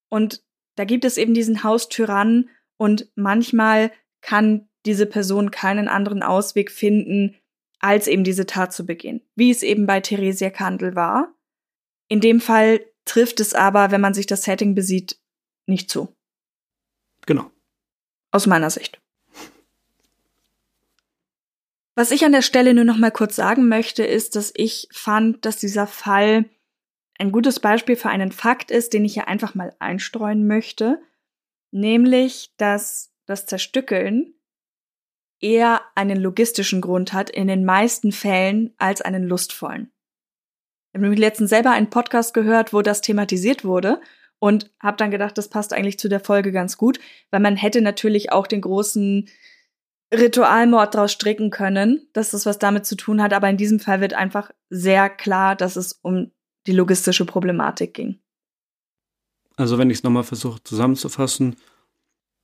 [0.08, 0.42] und
[0.76, 7.36] da gibt es eben diesen Haustyrannen und manchmal kann diese Person keinen anderen Ausweg finden,
[7.82, 9.20] als eben diese Tat zu begehen.
[9.34, 11.34] Wie es eben bei Theresia Kandel war.
[12.08, 15.18] In dem Fall trifft es aber, wenn man sich das Setting besieht,
[15.66, 16.14] nicht zu.
[17.26, 17.50] Genau.
[18.30, 19.00] Aus meiner Sicht.
[21.94, 25.44] Was ich an der Stelle nur noch mal kurz sagen möchte, ist, dass ich fand,
[25.44, 26.46] dass dieser Fall
[27.18, 31.02] ein gutes Beispiel für einen Fakt ist, den ich hier einfach mal einstreuen möchte,
[31.70, 34.34] nämlich, dass das Zerstückeln
[35.42, 39.92] eher einen logistischen Grund hat in den meisten Fällen als einen lustvollen.
[40.88, 44.00] Ich habe nämlich letztens selber einen Podcast gehört, wo das thematisiert wurde
[44.38, 47.00] und habe dann gedacht, das passt eigentlich zu der Folge ganz gut,
[47.30, 49.28] weil man hätte natürlich auch den großen
[50.12, 54.00] Ritualmord draus stricken können, dass das was damit zu tun hat, aber in diesem Fall
[54.00, 56.30] wird einfach sehr klar, dass es um
[56.66, 58.20] die logistische Problematik ging.
[59.56, 61.56] Also wenn ich es nochmal versuche zusammenzufassen,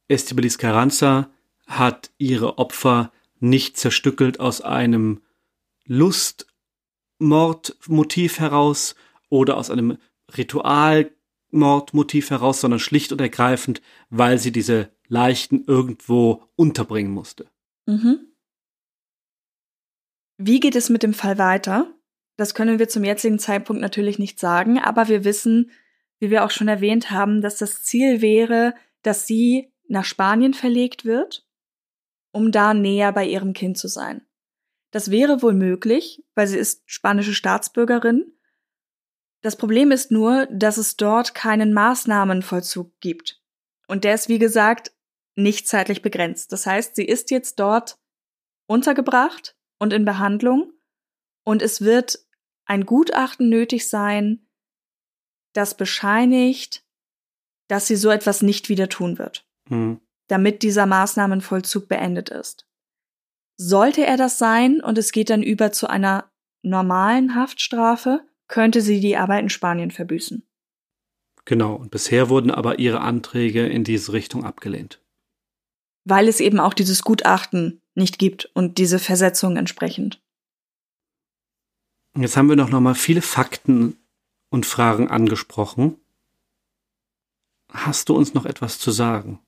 [0.08, 1.30] Estibelis Carranza
[1.68, 5.22] hat ihre Opfer nicht zerstückelt aus einem
[5.84, 8.96] Lustmordmotiv heraus
[9.28, 9.98] oder aus einem
[10.36, 13.80] Ritualmordmotiv heraus, sondern schlicht und ergreifend,
[14.10, 17.48] weil sie diese Leichen irgendwo unterbringen musste.
[17.86, 18.32] Mhm.
[20.36, 21.92] Wie geht es mit dem Fall weiter?
[22.36, 25.70] Das können wir zum jetzigen Zeitpunkt natürlich nicht sagen, aber wir wissen,
[26.20, 31.04] wie wir auch schon erwähnt haben, dass das Ziel wäre, dass sie nach Spanien verlegt
[31.04, 31.47] wird,
[32.32, 34.26] um da näher bei ihrem Kind zu sein.
[34.90, 38.32] Das wäre wohl möglich, weil sie ist spanische Staatsbürgerin.
[39.42, 43.42] Das Problem ist nur, dass es dort keinen Maßnahmenvollzug gibt.
[43.86, 44.92] Und der ist, wie gesagt,
[45.36, 46.52] nicht zeitlich begrenzt.
[46.52, 47.98] Das heißt, sie ist jetzt dort
[48.66, 50.72] untergebracht und in Behandlung
[51.44, 52.26] und es wird
[52.66, 54.46] ein Gutachten nötig sein,
[55.54, 56.84] das bescheinigt,
[57.68, 60.00] dass sie so etwas nicht wieder tun wird, mhm.
[60.28, 62.66] Damit dieser Maßnahmenvollzug beendet ist.
[63.56, 66.30] Sollte er das sein und es geht dann über zu einer
[66.62, 70.46] normalen Haftstrafe, könnte sie die Arbeit in Spanien verbüßen.
[71.44, 75.02] Genau, und bisher wurden aber ihre Anträge in diese Richtung abgelehnt.
[76.04, 80.22] Weil es eben auch dieses Gutachten nicht gibt und diese Versetzung entsprechend.
[82.16, 83.96] Jetzt haben wir noch mal viele Fakten
[84.50, 86.00] und Fragen angesprochen.
[87.72, 89.40] Hast du uns noch etwas zu sagen?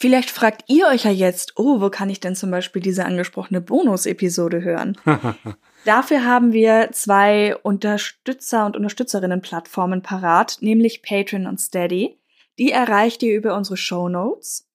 [0.00, 3.60] Vielleicht fragt ihr euch ja jetzt, oh, wo kann ich denn zum Beispiel diese angesprochene
[3.60, 4.96] Bonus-Episode hören?
[5.84, 12.16] Dafür haben wir zwei Unterstützer- und Unterstützerinnen-Plattformen parat, nämlich Patreon und Steady.
[12.60, 14.68] Die erreicht ihr über unsere Show Notes.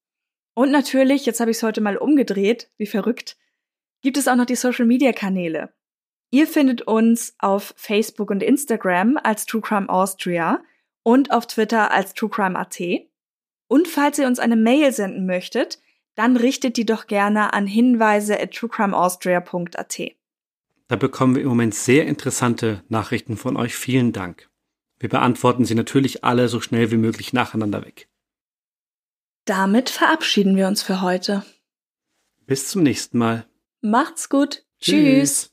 [0.56, 3.38] Und natürlich, jetzt habe ich es heute mal umgedreht, wie verrückt,
[4.02, 5.74] gibt es auch noch die Social-Media-Kanäle.
[6.32, 10.62] Ihr findet uns auf Facebook und Instagram als True Crime Austria
[11.02, 12.82] und auf Twitter als True Crime AT.
[13.74, 15.80] Und falls ihr uns eine Mail senden möchtet,
[16.14, 20.00] dann richtet die doch gerne an hinweise at truecrimeaustria.at.
[20.90, 23.74] Da bekommen wir im Moment sehr interessante Nachrichten von euch.
[23.74, 24.48] Vielen Dank.
[25.00, 28.08] Wir beantworten sie natürlich alle so schnell wie möglich nacheinander weg.
[29.46, 31.44] Damit verabschieden wir uns für heute.
[32.46, 33.48] Bis zum nächsten Mal.
[33.82, 34.68] Macht's gut.
[34.82, 34.94] Tschüss.
[34.94, 35.53] Tschüss.